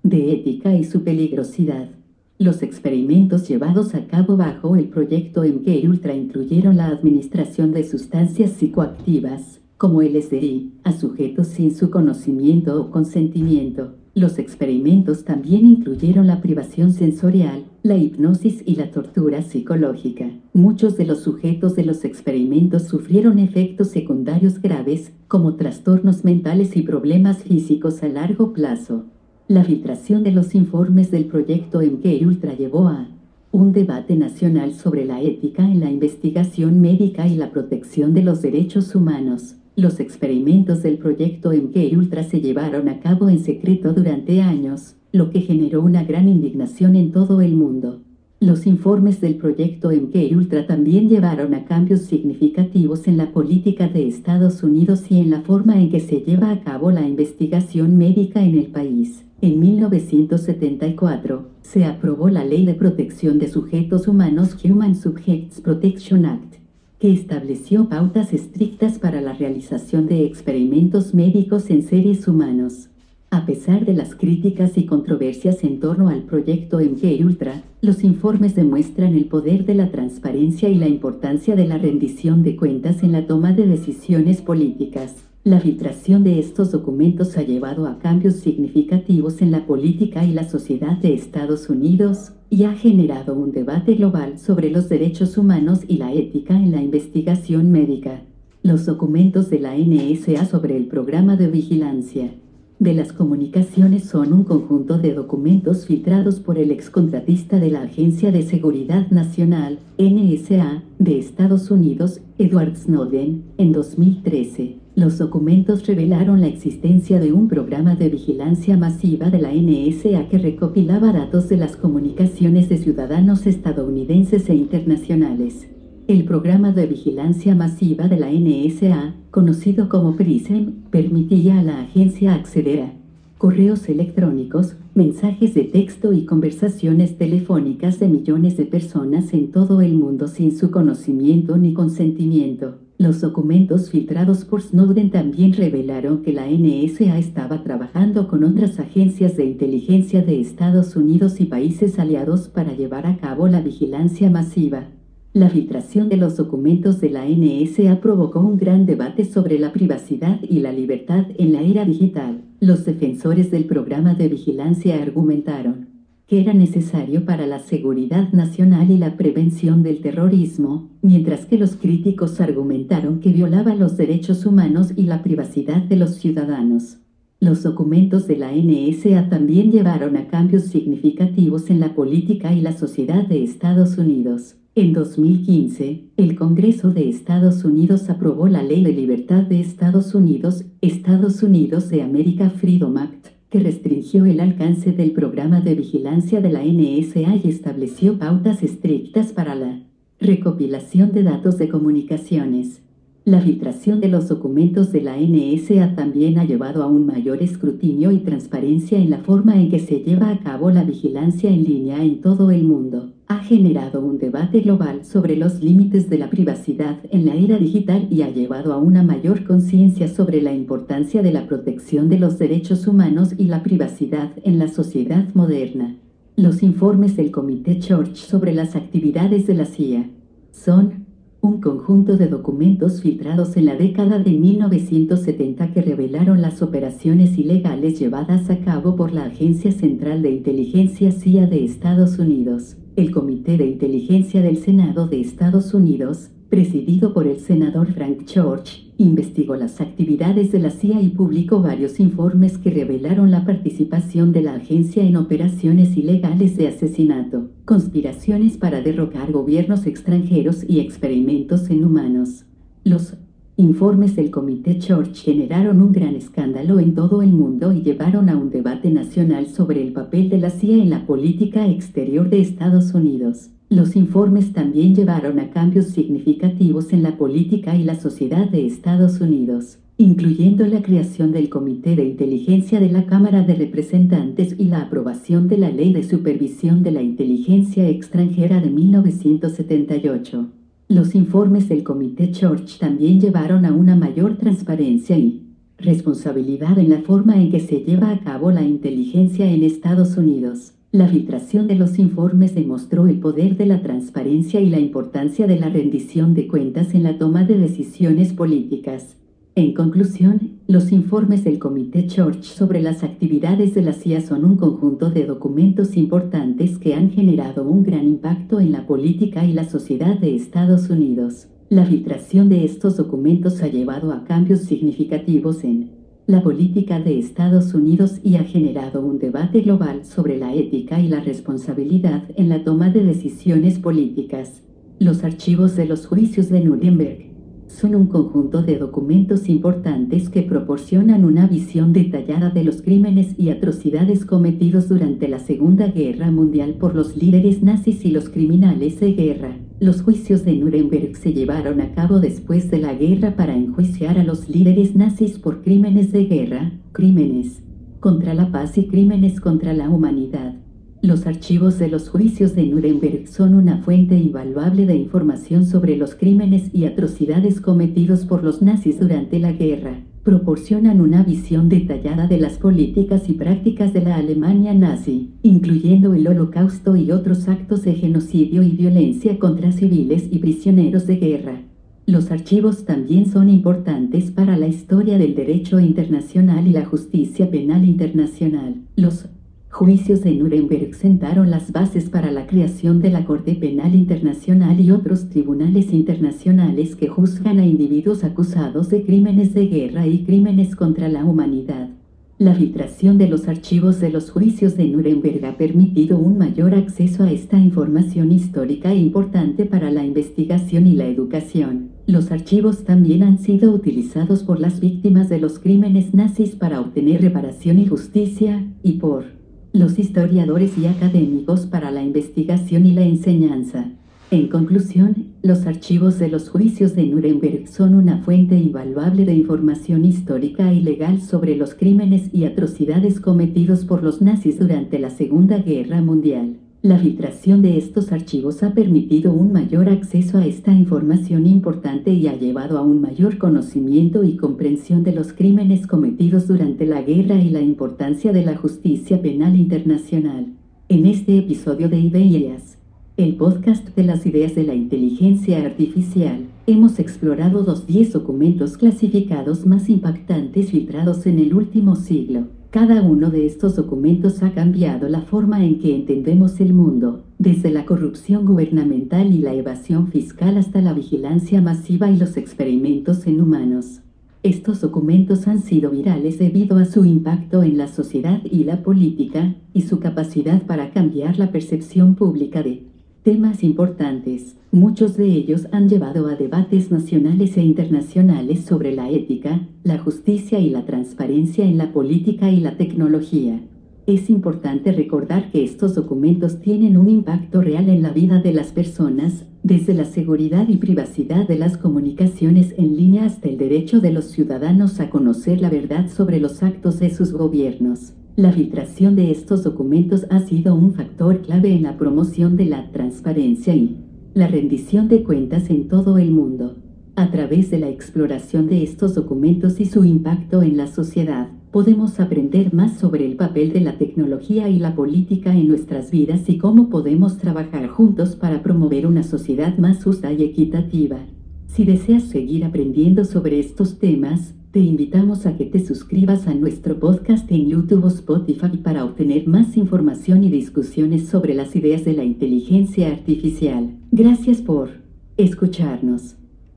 de 0.03 0.33
ética 0.33 0.75
y 0.75 0.85
su 0.85 1.05
peligrosidad. 1.05 1.91
Los 2.39 2.63
experimentos 2.63 3.47
llevados 3.49 3.95
a 3.95 4.07
cabo 4.07 4.37
bajo 4.37 4.75
el 4.75 4.89
proyecto 4.89 5.45
MK 5.45 5.85
Ultra 5.89 6.15
incluyeron 6.15 6.79
la 6.79 6.87
administración 6.87 7.73
de 7.73 7.85
sustancias 7.85 8.53
psicoactivas, 8.53 9.60
como 9.81 10.03
LSD, 10.03 10.73
a 10.85 10.93
sujetos 10.93 11.47
sin 11.47 11.75
su 11.75 11.89
conocimiento 11.89 12.79
o 12.79 12.91
consentimiento. 12.91 13.95
Los 14.13 14.39
experimentos 14.39 15.25
también 15.25 15.65
incluyeron 15.65 16.27
la 16.27 16.43
privación 16.43 16.93
sensorial, 16.93 17.65
la 17.83 17.97
hipnosis 17.97 18.63
y 18.67 18.77
la 18.77 18.91
tortura 18.91 19.41
psicológica. 19.41 20.29
Muchos 20.53 20.99
de 20.99 21.07
los 21.07 21.21
sujetos 21.21 21.77
de 21.77 21.87
los 21.87 22.05
experimentos 22.05 22.83
sufrieron 22.89 23.39
efectos 23.39 23.89
secundarios 23.89 24.61
graves, 24.61 25.13
como 25.29 25.57
trastornos 25.57 26.25
mentales 26.25 26.77
y 26.77 26.83
problemas 26.83 27.39
físicos 27.39 28.03
a 28.03 28.09
largo 28.09 28.53
plazo. 28.53 29.07
La 29.49 29.65
filtración 29.65 30.25
de 30.25 30.33
los 30.33 30.55
informes 30.55 31.11
del 31.11 31.25
proyecto 31.25 31.81
MK 31.81 32.27
Ultra 32.27 32.55
llevó 32.55 32.89
a 32.89 33.09
un 33.51 33.73
debate 33.73 34.15
nacional 34.15 34.75
sobre 34.75 35.07
la 35.07 35.23
ética 35.23 35.65
en 35.65 35.81
la 35.81 35.91
investigación 35.91 36.83
médica 36.83 37.27
y 37.27 37.35
la 37.35 37.51
protección 37.51 38.13
de 38.13 38.23
los 38.23 38.43
derechos 38.43 38.95
humanos. 38.95 39.57
Los 39.81 39.99
experimentos 39.99 40.83
del 40.83 40.99
proyecto 40.99 41.53
MK 41.55 41.97
Ultra 41.97 42.23
se 42.23 42.43
llevaron 42.43 42.91
a 42.91 43.01
cabo 43.01 43.31
en 43.31 43.39
secreto 43.39 43.95
durante 43.95 44.43
años, 44.43 44.97
lo 45.11 45.31
que 45.31 45.41
generó 45.41 45.81
una 45.81 46.05
gran 46.05 46.29
indignación 46.29 46.97
en 46.97 47.13
todo 47.13 47.41
el 47.41 47.57
mundo. 47.57 48.03
Los 48.41 48.67
informes 48.67 49.23
del 49.23 49.37
proyecto 49.37 49.91
MK 49.91 50.37
Ultra 50.37 50.67
también 50.67 51.09
llevaron 51.09 51.55
a 51.55 51.65
cambios 51.65 52.03
significativos 52.03 53.09
en 53.09 53.17
la 53.17 53.33
política 53.33 53.89
de 53.89 54.07
Estados 54.07 54.63
Unidos 54.63 55.11
y 55.11 55.19
en 55.19 55.31
la 55.31 55.41
forma 55.41 55.81
en 55.81 55.89
que 55.89 56.01
se 56.01 56.21
lleva 56.21 56.51
a 56.51 56.61
cabo 56.61 56.91
la 56.91 57.09
investigación 57.09 57.97
médica 57.97 58.45
en 58.45 58.59
el 58.59 58.67
país. 58.67 59.25
En 59.41 59.61
1974, 59.61 61.49
se 61.63 61.87
aprobó 61.87 62.29
la 62.29 62.45
Ley 62.45 62.67
de 62.67 62.75
Protección 62.75 63.39
de 63.39 63.49
Sujetos 63.49 64.09
Humanos 64.09 64.59
Human 64.63 64.95
Subjects 64.95 65.63
Protection 65.63 66.27
Act 66.27 66.60
que 67.01 67.11
estableció 67.11 67.89
pautas 67.89 68.35
estrictas 68.35 68.99
para 68.99 69.23
la 69.23 69.33
realización 69.33 70.07
de 70.07 70.27
experimentos 70.27 71.15
médicos 71.15 71.71
en 71.71 71.83
seres 71.83 72.29
humanos. 72.29 72.91
A 73.31 73.47
pesar 73.47 73.87
de 73.87 73.95
las 73.95 74.15
críticas 74.15 74.77
y 74.77 74.85
controversias 74.85 75.65
en 75.65 75.81
torno 75.81 76.11
al 76.11 76.25
proyecto 76.25 76.79
MK 76.79 77.25
Ultra, 77.25 77.63
los 77.81 78.05
informes 78.05 78.55
demuestran 78.55 79.15
el 79.15 79.25
poder 79.27 79.65
de 79.65 79.77
la 79.77 79.91
transparencia 79.91 80.69
y 80.69 80.75
la 80.75 80.89
importancia 80.89 81.57
de 81.57 81.67
la 81.67 81.79
rendición 81.79 82.43
de 82.43 82.57
cuentas 82.57 83.03
en 83.03 83.13
la 83.13 83.27
toma 83.27 83.53
de 83.53 83.67
decisiones 83.67 84.43
políticas. 84.43 85.30
La 85.43 85.59
filtración 85.59 86.23
de 86.23 86.39
estos 86.39 86.71
documentos 86.71 87.39
ha 87.39 87.43
llevado 87.43 87.87
a 87.87 87.99
cambios 87.99 88.35
significativos 88.35 89.41
en 89.41 89.51
la 89.51 89.65
política 89.65 90.23
y 90.25 90.33
la 90.33 90.47
sociedad 90.47 90.99
de 90.99 91.15
Estados 91.15 91.71
Unidos, 91.71 92.33
y 92.51 92.65
ha 92.65 92.75
generado 92.75 93.35
un 93.35 93.51
debate 93.51 93.95
global 93.95 94.39
sobre 94.39 94.71
los 94.71 94.91
derechos 94.91 95.39
humanos 95.39 95.81
y 95.89 95.97
la 95.97 96.13
ética 96.13 96.57
en 96.57 96.73
la 96.73 96.83
investigación 96.83 97.71
médica. 97.71 98.23
Los 98.63 98.85
documentos 98.85 99.49
de 99.49 99.61
la 99.61 99.77
NSA 99.79 100.45
sobre 100.45 100.77
el 100.77 100.89
programa 100.89 101.37
de 101.37 101.49
vigilancia 101.49 102.35
de 102.81 102.95
las 102.95 103.13
comunicaciones 103.13 104.05
son 104.05 104.33
un 104.33 104.45
conjunto 104.45 104.99
de 104.99 105.13
documentos 105.13 105.85
filtrados 105.85 106.41
por 106.41 106.57
el 106.57 106.71
excontratista 106.71 107.59
de 107.59 107.71
la 107.71 107.83
Agencia 107.83 108.33
de 108.33 108.43
Seguridad 108.43 109.11
Nacional, 109.11 109.79
NSA, 109.99 110.83
de 110.99 111.19
Estados 111.19 111.71
Unidos, 111.71 112.23
Edward 112.39 112.77
Snowden, 112.77 113.45
en 113.59 113.73
2013. 113.73 114.80
Los 115.01 115.17
documentos 115.17 115.87
revelaron 115.87 116.43
la 116.43 116.49
existencia 116.49 117.19
de 117.21 117.33
un 117.33 117.49
programa 117.49 117.95
de 117.95 118.11
vigilancia 118.11 118.77
masiva 118.77 119.31
de 119.31 119.41
la 119.41 119.51
NSA 119.51 120.29
que 120.29 120.37
recopilaba 120.37 121.11
datos 121.11 121.49
de 121.49 121.57
las 121.57 121.75
comunicaciones 121.75 122.69
de 122.69 122.77
ciudadanos 122.77 123.47
estadounidenses 123.47 124.51
e 124.51 124.55
internacionales. 124.55 125.69
El 126.07 126.25
programa 126.25 126.73
de 126.73 126.87
vigilancia 126.87 127.55
masiva 127.55 128.09
de 128.09 128.19
la 128.19 128.31
NSA, 128.31 129.15
conocido 129.31 129.89
como 129.89 130.17
PRISM, 130.17 130.91
permitía 130.91 131.61
a 131.61 131.63
la 131.63 131.81
agencia 131.81 132.35
acceder 132.35 132.83
a 132.83 132.93
correos 133.39 133.89
electrónicos, 133.89 134.77
mensajes 134.95 135.55
de 135.55 135.63
texto 135.63 136.13
y 136.13 136.27
conversaciones 136.27 137.17
telefónicas 137.17 137.99
de 138.01 138.09
millones 138.09 138.59
de 138.59 138.67
personas 138.67 139.33
en 139.33 139.51
todo 139.51 139.81
el 139.81 139.95
mundo 139.95 140.29
sin 140.29 140.55
su 140.55 140.71
conocimiento 140.71 141.57
ni 141.57 141.73
consentimiento. 141.73 142.90
Los 143.01 143.23
documentos 143.23 143.89
filtrados 143.89 144.45
por 144.45 144.61
Snowden 144.61 145.09
también 145.09 145.55
revelaron 145.55 146.21
que 146.21 146.35
la 146.35 146.45
NSA 146.47 147.17
estaba 147.17 147.63
trabajando 147.63 148.29
con 148.29 148.45
otras 148.45 148.79
agencias 148.79 149.39
de 149.39 149.47
inteligencia 149.47 150.21
de 150.21 150.39
Estados 150.39 150.97
Unidos 150.97 151.41
y 151.41 151.47
países 151.47 151.99
aliados 151.99 152.49
para 152.49 152.75
llevar 152.75 153.07
a 153.07 153.17
cabo 153.17 153.49
la 153.49 153.63
vigilancia 153.63 154.29
masiva. 154.29 154.89
La 155.33 155.49
filtración 155.49 156.11
de 156.11 156.19
los 156.19 156.37
documentos 156.37 157.01
de 157.01 157.09
la 157.09 157.25
NSA 157.27 158.03
provocó 158.03 158.41
un 158.41 158.59
gran 158.59 158.85
debate 158.85 159.25
sobre 159.25 159.59
la 159.59 159.73
privacidad 159.73 160.39
y 160.43 160.61
la 160.61 160.71
libertad 160.71 161.25
en 161.39 161.55
la 161.55 161.63
era 161.63 161.87
digital. 161.87 162.43
Los 162.61 162.85
defensores 162.85 163.51
del 163.51 163.65
programa 163.65 164.13
de 164.13 164.29
vigilancia 164.29 165.03
argumentaron 165.03 165.90
que 166.31 166.41
era 166.41 166.55
necesario 166.55 167.25
para 167.25 167.45
la 167.45 167.59
seguridad 167.59 168.31
nacional 168.31 168.89
y 168.93 168.99
la 168.99 169.17
prevención 169.17 169.83
del 169.83 170.01
terrorismo, 170.01 170.89
mientras 171.03 171.45
que 171.45 171.59
los 171.59 171.75
críticos 171.75 172.41
argumentaron 172.41 173.19
que 173.19 173.31
violaba 173.31 173.75
los 173.75 173.97
derechos 173.97 174.47
humanos 174.47 174.93
y 174.95 175.07
la 175.07 175.25
privacidad 175.25 175.83
de 175.83 175.97
los 175.97 176.11
ciudadanos. 176.15 176.99
Los 177.41 177.65
documentos 177.65 178.29
de 178.29 178.37
la 178.37 178.53
NSA 178.53 179.29
también 179.29 179.73
llevaron 179.73 180.17
a 180.17 180.29
cambios 180.29 180.67
significativos 180.67 181.69
en 181.69 181.81
la 181.81 181.97
política 181.97 182.53
y 182.53 182.61
la 182.61 182.79
sociedad 182.79 183.27
de 183.27 183.43
Estados 183.43 183.99
Unidos. 183.99 184.55
En 184.77 184.93
2015, 184.93 186.11
el 186.17 186.37
Congreso 186.37 186.93
de 186.93 187.09
Estados 187.09 187.65
Unidos 187.65 188.09
aprobó 188.09 188.47
la 188.47 188.63
Ley 188.63 188.85
de 188.85 188.93
Libertad 188.93 189.43
de 189.43 189.59
Estados 189.59 190.15
Unidos, 190.15 190.65
Estados 190.81 191.43
Unidos 191.43 191.89
de 191.89 192.03
América 192.03 192.51
Freedom 192.51 192.99
Act, 192.99 193.40
que 193.51 193.59
restringió 193.59 194.25
el 194.27 194.41
alcance 194.41 194.93
del 194.93 195.11
programa 195.11 195.61
de 195.61 195.75
vigilancia 195.75 196.41
de 196.41 196.51
la 196.51 196.63
NSA 196.65 197.37
y 197.43 197.49
estableció 197.49 198.17
pautas 198.17 198.63
estrictas 198.63 199.33
para 199.33 199.57
la 199.57 199.83
recopilación 200.21 201.13
de 201.13 201.25
datos 201.25 201.59
de 201.59 201.69
comunicaciones. 201.69 202.83
La 203.25 203.41
filtración 203.41 204.01
de 204.01 204.09
los 204.09 204.29
documentos 204.29 204.93
de 204.93 205.03
la 205.03 205.17
NSA 205.19 205.95
también 205.95 206.39
ha 206.39 206.45
llevado 206.45 206.83
a 206.83 206.87
un 206.87 207.07
mayor 207.07 207.43
escrutinio 207.43 208.13
y 208.13 208.21
transparencia 208.21 208.99
en 208.99 209.11
la 209.11 209.19
forma 209.19 209.61
en 209.61 209.69
que 209.69 209.81
se 209.81 210.01
lleva 210.01 210.31
a 210.31 210.39
cabo 210.39 210.71
la 210.71 210.85
vigilancia 210.85 211.51
en 211.51 211.65
línea 211.65 212.03
en 212.03 212.21
todo 212.21 212.51
el 212.51 212.65
mundo. 212.65 213.13
Ha 213.31 213.45
generado 213.45 214.01
un 214.01 214.19
debate 214.19 214.59
global 214.59 215.05
sobre 215.05 215.37
los 215.37 215.63
límites 215.63 216.11
de 216.11 216.19
la 216.19 216.31
privacidad 216.31 216.99
en 217.13 217.27
la 217.27 217.37
era 217.37 217.59
digital 217.59 218.09
y 218.11 218.23
ha 218.23 218.29
llevado 218.29 218.73
a 218.73 218.79
una 218.79 219.05
mayor 219.05 219.45
conciencia 219.45 220.09
sobre 220.09 220.43
la 220.43 220.53
importancia 220.53 221.23
de 221.23 221.31
la 221.31 221.47
protección 221.47 222.09
de 222.09 222.19
los 222.19 222.41
derechos 222.41 222.89
humanos 222.89 223.35
y 223.39 223.45
la 223.45 223.63
privacidad 223.63 224.33
en 224.43 224.59
la 224.59 224.67
sociedad 224.67 225.29
moderna. 225.33 225.97
Los 226.35 226.65
informes 226.65 227.17
del 227.17 227.31
Comité 227.31 227.79
Church 227.79 228.17
sobre 228.17 228.53
las 228.53 228.75
actividades 228.75 229.47
de 229.47 229.55
la 229.55 229.67
CIA 229.67 230.11
son 230.51 231.07
un 231.43 231.61
conjunto 231.61 232.19
de 232.19 232.29
documentos 232.29 233.01
filtrados 233.01 233.57
en 233.57 233.65
la 233.65 233.75
década 233.75 234.19
de 234.19 234.33
1970 234.33 235.73
que 235.73 235.81
revelaron 235.81 236.43
las 236.43 236.61
operaciones 236.61 237.39
ilegales 237.39 237.99
llevadas 237.99 238.51
a 238.51 238.59
cabo 238.61 238.95
por 238.95 239.13
la 239.13 239.25
Agencia 239.25 239.73
Central 239.73 240.21
de 240.21 240.31
Inteligencia 240.31 241.13
CIA 241.13 241.47
de 241.47 241.65
Estados 241.65 242.19
Unidos, 242.19 242.77
el 242.97 243.11
Comité 243.11 243.57
de 243.57 243.67
Inteligencia 243.67 244.43
del 244.43 244.59
Senado 244.59 245.09
de 245.09 245.21
Estados 245.21 245.73
Unidos, 245.73 246.31
presidido 246.51 247.15
por 247.15 247.27
el 247.27 247.39
senador 247.39 247.91
Frank 247.95 248.25
George, 248.27 248.90
investigó 249.03 249.57
las 249.57 249.81
actividades 249.81 250.53
de 250.53 250.59
la 250.59 250.71
CIA 250.71 251.01
y 251.01 251.09
publicó 251.09 251.63
varios 251.63 252.01
informes 252.01 252.59
que 252.59 252.71
revelaron 252.71 253.31
la 253.31 253.47
participación 253.47 254.33
de 254.33 254.43
la 254.43 254.55
agencia 254.55 255.03
en 255.03 255.17
operaciones 255.17 255.97
ilegales 255.97 256.59
de 256.59 256.69
asesinato, 256.69 257.49
conspiraciones 257.65 258.59
para 258.59 258.83
derrocar 258.83 259.33
gobiernos 259.33 259.87
extranjeros 259.87 260.65
y 260.69 260.81
experimentos 260.81 261.71
en 261.71 261.85
humanos. 261.85 262.45
Los 262.85 263.17
informes 263.57 264.17
del 264.17 264.31
Comité 264.31 264.79
George 264.81 265.15
generaron 265.15 265.81
un 265.81 265.93
gran 265.93 266.15
escándalo 266.15 266.79
en 266.79 266.95
todo 266.95 267.23
el 267.23 267.33
mundo 267.33 267.73
y 267.73 267.83
llevaron 267.83 268.29
a 268.29 268.37
un 268.37 268.51
debate 268.51 268.91
nacional 268.91 269.47
sobre 269.47 269.83
el 269.83 269.95
papel 269.95 270.29
de 270.29 270.39
la 270.39 270.51
CIA 270.51 270.77
en 270.77 270.91
la 270.91 271.07
política 271.07 271.67
exterior 271.67 272.29
de 272.29 272.43
Estados 272.43 272.93
Unidos. 272.93 273.51
Los 273.73 273.95
informes 273.95 274.53
también 274.53 274.97
llevaron 274.97 275.39
a 275.39 275.51
cambios 275.51 275.87
significativos 275.91 276.93
en 276.93 277.05
la 277.05 277.17
política 277.17 277.77
y 277.77 277.85
la 277.85 277.95
sociedad 277.95 278.51
de 278.51 278.67
Estados 278.67 279.21
Unidos, 279.21 279.79
incluyendo 279.97 280.67
la 280.67 280.83
creación 280.83 281.31
del 281.31 281.49
Comité 281.49 281.95
de 281.95 282.05
Inteligencia 282.05 282.81
de 282.81 282.91
la 282.91 283.07
Cámara 283.07 283.45
de 283.45 283.55
Representantes 283.55 284.57
y 284.59 284.65
la 284.65 284.81
aprobación 284.83 285.47
de 285.47 285.59
la 285.59 285.71
Ley 285.71 285.93
de 285.93 286.03
Supervisión 286.03 286.83
de 286.83 286.91
la 286.91 287.01
Inteligencia 287.01 287.89
Extranjera 287.89 288.61
de 288.61 288.71
1978. 288.71 290.49
Los 290.89 291.15
informes 291.15 291.69
del 291.69 291.85
Comité 291.85 292.33
Church 292.33 292.81
también 292.81 293.21
llevaron 293.21 293.65
a 293.65 293.73
una 293.73 293.95
mayor 293.95 294.37
transparencia 294.37 295.17
y 295.17 295.47
responsabilidad 295.79 296.77
en 296.77 296.91
la 296.91 297.03
forma 297.03 297.41
en 297.41 297.53
que 297.53 297.61
se 297.61 297.85
lleva 297.85 298.11
a 298.11 298.19
cabo 298.19 298.51
la 298.51 298.65
inteligencia 298.65 299.49
en 299.49 299.63
Estados 299.63 300.17
Unidos. 300.17 300.73
La 300.93 301.07
filtración 301.07 301.69
de 301.69 301.77
los 301.77 302.01
informes 302.01 302.57
demostró 302.57 303.07
el 303.07 303.21
poder 303.21 303.57
de 303.57 303.65
la 303.65 303.81
transparencia 303.81 304.61
y 304.61 304.69
la 304.69 304.81
importancia 304.81 305.47
de 305.47 305.57
la 305.57 305.69
rendición 305.69 306.35
de 306.35 306.49
cuentas 306.49 306.95
en 306.95 307.05
la 307.05 307.17
toma 307.17 307.45
de 307.45 307.59
decisiones 307.59 308.33
políticas. 308.33 309.17
En 309.55 309.73
conclusión, 309.73 310.59
los 310.67 310.91
informes 310.91 311.45
del 311.45 311.61
Comité 311.61 312.09
Church 312.09 312.43
sobre 312.43 312.83
las 312.83 313.05
actividades 313.05 313.73
de 313.75 313.83
la 313.83 313.93
CIA 313.93 314.21
son 314.21 314.45
un 314.45 314.57
conjunto 314.57 315.11
de 315.11 315.27
documentos 315.27 315.97
importantes 315.97 316.77
que 316.79 316.95
han 316.95 317.11
generado 317.11 317.63
un 317.63 317.85
gran 317.85 318.09
impacto 318.09 318.59
en 318.59 318.73
la 318.73 318.89
política 318.89 319.45
y 319.45 319.53
la 319.53 319.69
sociedad 319.69 320.19
de 320.19 320.35
Estados 320.35 320.91
Unidos. 320.91 321.47
La 321.69 321.87
filtración 321.87 322.49
de 322.49 322.65
estos 322.65 322.97
documentos 322.97 323.63
ha 323.63 323.69
llevado 323.69 324.11
a 324.13 324.25
cambios 324.25 324.63
significativos 324.63 325.63
en 325.63 326.00
la 326.31 326.43
política 326.43 327.01
de 327.01 327.19
Estados 327.19 327.75
Unidos 327.75 328.21
y 328.23 328.37
ha 328.37 328.45
generado 328.45 329.01
un 329.01 329.19
debate 329.19 329.63
global 329.63 330.05
sobre 330.05 330.39
la 330.39 330.55
ética 330.55 331.01
y 331.01 331.09
la 331.09 331.19
responsabilidad 331.19 332.23
en 332.37 332.49
la 332.49 332.63
toma 332.63 332.89
de 332.89 333.03
decisiones 333.03 333.81
políticas. 333.81 334.63
Los 335.01 335.25
archivos 335.25 335.75
de 335.75 335.87
los 335.87 336.07
juicios 336.07 336.49
de 336.49 336.61
Nuremberg 336.61 337.30
son 337.71 337.95
un 337.95 338.07
conjunto 338.07 338.63
de 338.63 338.77
documentos 338.77 339.49
importantes 339.49 340.29
que 340.29 340.43
proporcionan 340.43 341.25
una 341.25 341.47
visión 341.47 341.93
detallada 341.93 342.51
de 342.51 342.65
los 342.65 342.83
crímenes 342.83 343.39
y 343.39 343.51
atrocidades 343.51 344.25
cometidos 344.25 344.89
durante 344.89 345.29
la 345.29 345.39
Segunda 345.39 345.87
Guerra 345.87 346.31
Mundial 346.31 346.75
por 346.75 346.95
los 346.95 347.17
líderes 347.17 347.63
nazis 347.63 348.05
y 348.05 348.11
los 348.11 348.29
criminales 348.29 349.01
de 349.01 349.13
guerra. 349.13 349.57
Los 349.79 350.03
juicios 350.03 350.45
de 350.45 350.57
Nuremberg 350.57 351.17
se 351.17 351.33
llevaron 351.33 351.81
a 351.81 351.95
cabo 351.95 352.21
después 352.21 352.71
de 352.71 352.79
la 352.79 352.93
guerra 352.93 353.37
para 353.37 353.57
enjuiciar 353.57 354.19
a 354.19 354.25
los 354.25 354.49
líderes 354.49 354.95
nazis 354.95 355.39
por 355.39 355.63
crímenes 355.63 356.13
de 356.13 356.27
guerra, 356.27 356.73
crímenes 356.93 357.63
contra 358.01 358.35
la 358.35 358.51
paz 358.51 358.77
y 358.79 358.87
crímenes 358.89 359.41
contra 359.41 359.73
la 359.73 359.89
humanidad. 359.89 360.55
Los 361.03 361.27
archivos 361.27 361.79
de 361.79 361.89
los 361.89 362.11
juicios 362.11 362.55
de 362.55 362.67
Nuremberg 362.67 363.27
son 363.27 363.55
una 363.55 363.79
fuente 363.79 364.19
invaluable 364.19 364.85
de 364.85 364.97
información 364.97 365.65
sobre 365.65 365.97
los 365.97 366.15
crímenes 366.15 366.75
y 366.75 366.85
atrocidades 366.85 367.63
cometidos 367.63 368.27
por 368.27 368.45
los 368.45 368.61
nazis 368.61 369.01
durante 369.01 369.39
la 369.39 369.53
guerra. 369.53 370.05
Proporcionan 370.25 371.01
una 371.01 371.23
visión 371.23 371.71
detallada 371.71 372.27
de 372.27 372.39
las 372.39 372.59
políticas 372.59 373.31
y 373.31 373.33
prácticas 373.33 373.95
de 373.95 374.03
la 374.03 374.17
Alemania 374.17 374.75
nazi, 374.75 375.31
incluyendo 375.43 376.13
el 376.13 376.29
holocausto 376.29 376.95
y 376.97 377.13
otros 377.13 377.49
actos 377.49 377.83
de 377.83 377.95
genocidio 377.95 378.63
y 378.63 378.73
violencia 378.73 379.39
contra 379.39 379.73
civiles 379.73 380.29
y 380.31 380.39
prisioneros 380.39 381.07
de 381.07 381.17
guerra. 381.17 381.63
Los 382.05 382.31
archivos 382.31 382.85
también 382.85 383.25
son 383.25 383.49
importantes 383.49 384.31
para 384.31 384.59
la 384.59 384.67
historia 384.67 385.17
del 385.17 385.35
derecho 385.35 385.81
internacional 385.81 386.67
y 386.67 386.73
la 386.73 386.85
justicia 386.85 387.51
penal 387.51 387.87
internacional. 387.87 388.83
Los 388.97 389.31
juicios 389.71 390.23
de 390.23 390.35
Nuremberg 390.35 390.95
sentaron 390.95 391.51
las 391.51 391.73
bases 391.73 392.11
para 392.11 392.31
la 392.33 392.47
creación 392.47 393.01
de 393.01 393.11
la 393.11 393.25
Corte 393.25 393.55
Penal 393.55 393.95
Internacional 393.95 394.81
y 394.81 394.91
otros 394.91 395.29
tribunales 395.29 395.93
internacionales 395.93 396.97
que 396.97 397.09
juzgan 397.09 397.61
a 397.61 397.67
individuos 397.67 398.25
acusados 398.25 398.89
de 398.91 399.05
crímenes 399.05 399.55
de 399.55 399.69
guerra 399.69 400.07
y 400.07 400.25
crímenes 400.25 400.77
contra 400.77 401.09
la 401.09 401.25
humanidad. 401.25 401.91
La 402.37 402.55
filtración 402.55 403.19
de 403.19 403.29
los 403.29 403.49
archivos 403.49 404.01
de 404.01 404.09
los 404.09 404.31
juicios 404.31 404.77
de 404.77 404.89
Nuremberg 404.89 405.45
ha 405.45 405.57
permitido 405.57 406.19
un 406.19 406.39
mayor 406.39 406.75
acceso 406.75 407.23
a 407.23 407.31
esta 407.31 407.59
información 407.59 408.33
histórica 408.33 408.95
importante 408.95 409.67
para 409.67 409.91
la 409.91 410.05
investigación 410.05 410.87
y 410.87 410.95
la 410.95 411.07
educación. 411.07 411.91
Los 412.07 412.33
archivos 412.33 412.85
también 412.85 413.23
han 413.23 413.39
sido 413.39 413.73
utilizados 413.73 414.43
por 414.43 414.59
las 414.59 414.81
víctimas 414.81 415.29
de 415.29 415.39
los 415.39 415.59
crímenes 415.59 416.15
nazis 416.15 416.57
para 416.57 416.81
obtener 416.81 417.21
reparación 417.21 417.79
y 417.79 417.87
justicia, 417.87 418.67
y 418.83 418.95
por 418.95 419.40
los 419.73 419.99
historiadores 419.99 420.77
y 420.77 420.87
académicos 420.87 421.67
para 421.67 421.91
la 421.91 422.03
investigación 422.03 422.87
y 422.87 422.93
la 422.93 423.03
enseñanza. 423.03 423.93
En 424.33 424.49
conclusión, 424.49 425.35
los 425.43 425.67
archivos 425.67 426.19
de 426.19 426.29
los 426.29 426.49
juicios 426.51 426.95
de 426.95 427.05
Nuremberg 427.05 427.67
son 427.69 427.95
una 427.95 428.19
fuente 428.19 428.57
invaluable 428.57 429.25
de 429.25 429.35
información 429.35 430.05
histórica 430.05 430.73
y 430.73 430.81
legal 430.81 431.21
sobre 431.21 431.57
los 431.57 431.75
crímenes 431.75 432.33
y 432.33 432.45
atrocidades 432.45 433.21
cometidos 433.21 433.85
por 433.85 434.05
los 434.05 434.23
nazis 434.23 434.59
durante 434.59 434.99
la 435.01 435.11
Segunda 435.11 435.59
Guerra 435.59 436.01
Mundial. 436.01 436.59
La 436.83 436.99
filtración 436.99 437.61
de 437.61 437.77
estos 437.77 438.11
archivos 438.11 438.63
ha 438.63 438.73
permitido 438.73 439.35
un 439.35 439.53
mayor 439.53 439.91
acceso 439.91 440.39
a 440.39 440.47
esta 440.47 440.73
información 440.73 441.47
importante 441.47 442.11
y 442.11 442.27
ha 442.27 442.39
llevado 442.39 442.79
a 442.79 442.81
un 442.81 443.03
mayor 443.03 443.37
conocimiento 443.37 444.25
y 444.25 444.39
comprensión 444.39 445.03
de 445.03 445.13
los 445.13 445.35
crímenes 445.35 445.87
cometidos 445.87 446.49
durante 446.49 446.87
la 446.87 447.03
guerra 447.03 447.35
y 447.35 447.51
la 447.51 447.61
importancia 447.61 448.33
de 448.33 448.47
la 448.47 448.57
justicia 448.57 449.21
penal 449.21 449.57
internacional. 449.57 450.55
En 450.89 451.05
este 451.05 451.37
episodio 451.37 451.91
de 451.91 452.01
IBEAS, 452.01 452.79
el 453.19 453.37
podcast 453.37 453.95
de 453.95 454.05
las 454.05 454.25
ideas 454.25 454.55
de 454.55 454.65
la 454.65 454.75
inteligencia 454.75 455.59
artificial, 455.59 456.47
hemos 456.73 456.99
explorado 456.99 457.63
los 457.63 457.87
10 457.87 458.13
documentos 458.13 458.77
clasificados 458.77 459.67
más 459.67 459.89
impactantes 459.89 460.71
filtrados 460.71 461.27
en 461.27 461.39
el 461.39 461.55
último 461.55 461.97
siglo. 461.97 462.49
Cada 462.71 463.03
uno 463.03 463.31
de 463.31 463.47
estos 463.47 463.75
documentos 463.75 464.43
ha 464.43 464.53
cambiado 464.53 465.09
la 465.09 465.23
forma 465.23 465.65
en 465.65 465.81
que 465.81 465.95
entendemos 465.95 466.61
el 466.61 466.73
mundo, 466.73 467.25
desde 467.39 467.71
la 467.71 467.85
corrupción 467.85 468.47
gubernamental 468.47 469.33
y 469.33 469.39
la 469.39 469.55
evasión 469.55 470.09
fiscal 470.09 470.57
hasta 470.57 470.81
la 470.81 470.93
vigilancia 470.93 471.61
masiva 471.61 472.11
y 472.11 472.17
los 472.17 472.37
experimentos 472.37 473.27
en 473.27 473.41
humanos. 473.41 474.03
Estos 474.43 474.81
documentos 474.81 475.49
han 475.49 475.61
sido 475.61 475.91
virales 475.91 476.39
debido 476.39 476.79
a 476.79 476.85
su 476.85 477.05
impacto 477.05 477.63
en 477.63 477.77
la 477.77 477.89
sociedad 477.89 478.41
y 478.45 478.65
la 478.65 478.83
política, 478.83 479.57
y 479.75 479.83
su 479.83 479.99
capacidad 479.99 480.63
para 480.63 480.93
cambiar 480.93 481.39
la 481.39 481.51
percepción 481.51 482.15
pública 482.15 482.63
de 482.63 482.85
temas 483.23 483.63
importantes. 483.63 484.57
Muchos 484.73 485.17
de 485.17 485.27
ellos 485.27 485.67
han 485.73 485.89
llevado 485.89 486.27
a 486.29 486.37
debates 486.37 486.91
nacionales 486.91 487.57
e 487.57 487.63
internacionales 487.63 488.61
sobre 488.65 488.95
la 488.95 489.11
ética, 489.11 489.69
la 489.83 489.99
justicia 489.99 490.59
y 490.59 490.71
la 490.71 490.87
transparencia 490.87 491.65
en 491.65 491.77
la 491.77 491.93
política 491.93 492.51
y 492.51 492.61
la 492.61 492.77
tecnología. 492.77 493.61
Es 494.07 494.31
importante 494.31 494.93
recordar 494.93 495.51
que 495.51 495.63
estos 495.63 495.95
documentos 495.95 496.61
tienen 496.61 496.97
un 496.97 497.11
impacto 497.11 497.61
real 497.61 497.89
en 497.91 498.03
la 498.03 498.11
vida 498.11 498.41
de 498.41 498.55
las 498.55 498.73
personas, 498.73 499.45
desde 499.63 499.93
la 499.93 500.07
seguridad 500.07 500.69
y 500.69 500.79
privacidad 500.79 501.47
de 501.47 501.59
las 501.59 501.77
comunicaciones 501.77 502.75
en 502.79 502.97
línea 502.97 503.27
hasta 503.27 503.49
el 503.49 503.59
derecho 503.59 504.01
de 504.01 504.13
los 504.13 504.25
ciudadanos 504.27 504.99
a 504.99 505.11
conocer 505.11 505.61
la 505.61 505.69
verdad 505.69 506.09
sobre 506.09 506.41
los 506.41 506.63
actos 506.63 506.99
de 506.99 507.11
sus 507.15 507.33
gobiernos. 507.33 508.15
La 508.37 508.53
filtración 508.53 509.17
de 509.17 509.33
estos 509.33 509.65
documentos 509.65 510.25
ha 510.31 510.41
sido 510.41 510.75
un 510.75 510.95
factor 510.95 511.43
clave 511.43 511.73
en 511.73 511.83
la 511.83 511.99
promoción 511.99 512.57
de 512.57 512.65
la 512.65 512.91
transparencia 512.93 513.75
y 513.75 513.99
la 514.35 514.47
rendición 514.47 515.09
de 515.09 515.25
cuentas 515.25 515.69
en 515.69 515.89
todo 515.89 516.17
el 516.17 516.31
mundo. 516.31 516.77
A 517.17 517.33
través 517.33 517.71
de 517.71 517.81
la 517.81 517.89
exploración 517.89 518.69
de 518.69 518.85
estos 518.85 519.15
documentos 519.17 519.81
y 519.81 519.87
su 519.87 520.05
impacto 520.05 520.63
en 520.63 520.77
la 520.77 520.87
sociedad, 520.87 521.51
podemos 521.73 522.21
aprender 522.21 522.73
más 522.73 522.99
sobre 522.99 523.27
el 523.27 523.37
papel 523.37 523.73
de 523.73 523.81
la 523.81 523.99
tecnología 523.99 524.69
y 524.69 524.79
la 524.79 524.95
política 524.95 525.53
en 525.53 525.67
nuestras 525.67 526.13
vidas 526.13 526.49
y 526.49 526.57
cómo 526.57 526.89
podemos 526.89 527.37
trabajar 527.37 527.89
juntos 527.89 528.37
para 528.37 528.63
promover 528.63 529.09
una 529.09 529.25
sociedad 529.25 529.77
más 529.77 530.05
justa 530.05 530.33
y 530.33 530.45
equitativa. 530.45 531.19
Si 531.67 531.85
deseas 531.85 532.23
seguir 532.25 532.65
aprendiendo 532.65 533.25
sobre 533.25 533.59
estos 533.59 533.99
temas, 533.99 534.55
te 534.73 534.79
invitamos 534.79 535.47
a 535.47 535.57
que 535.57 535.65
te 535.65 535.85
suscribas 535.85 536.47
a 536.47 536.55
nuestro 536.55 537.01
podcast 537.01 537.51
en 537.51 537.69
YouTube 537.69 538.05
o 538.05 538.09
Spotify 538.09 538.77
para 538.83 539.05
obtener 539.05 539.49
más 539.49 539.77
información 539.77 540.45
y 540.45 540.51
discusiones 540.51 541.29
sobre 541.29 541.55
las 541.55 541.75
ideas 541.75 542.05
de 542.05 542.13
la 542.13 542.23
inteligencia 542.23 543.09
artificial. 543.09 543.97
Gracias 544.13 544.63
por 544.63 544.91
escucharnos. 545.37 546.40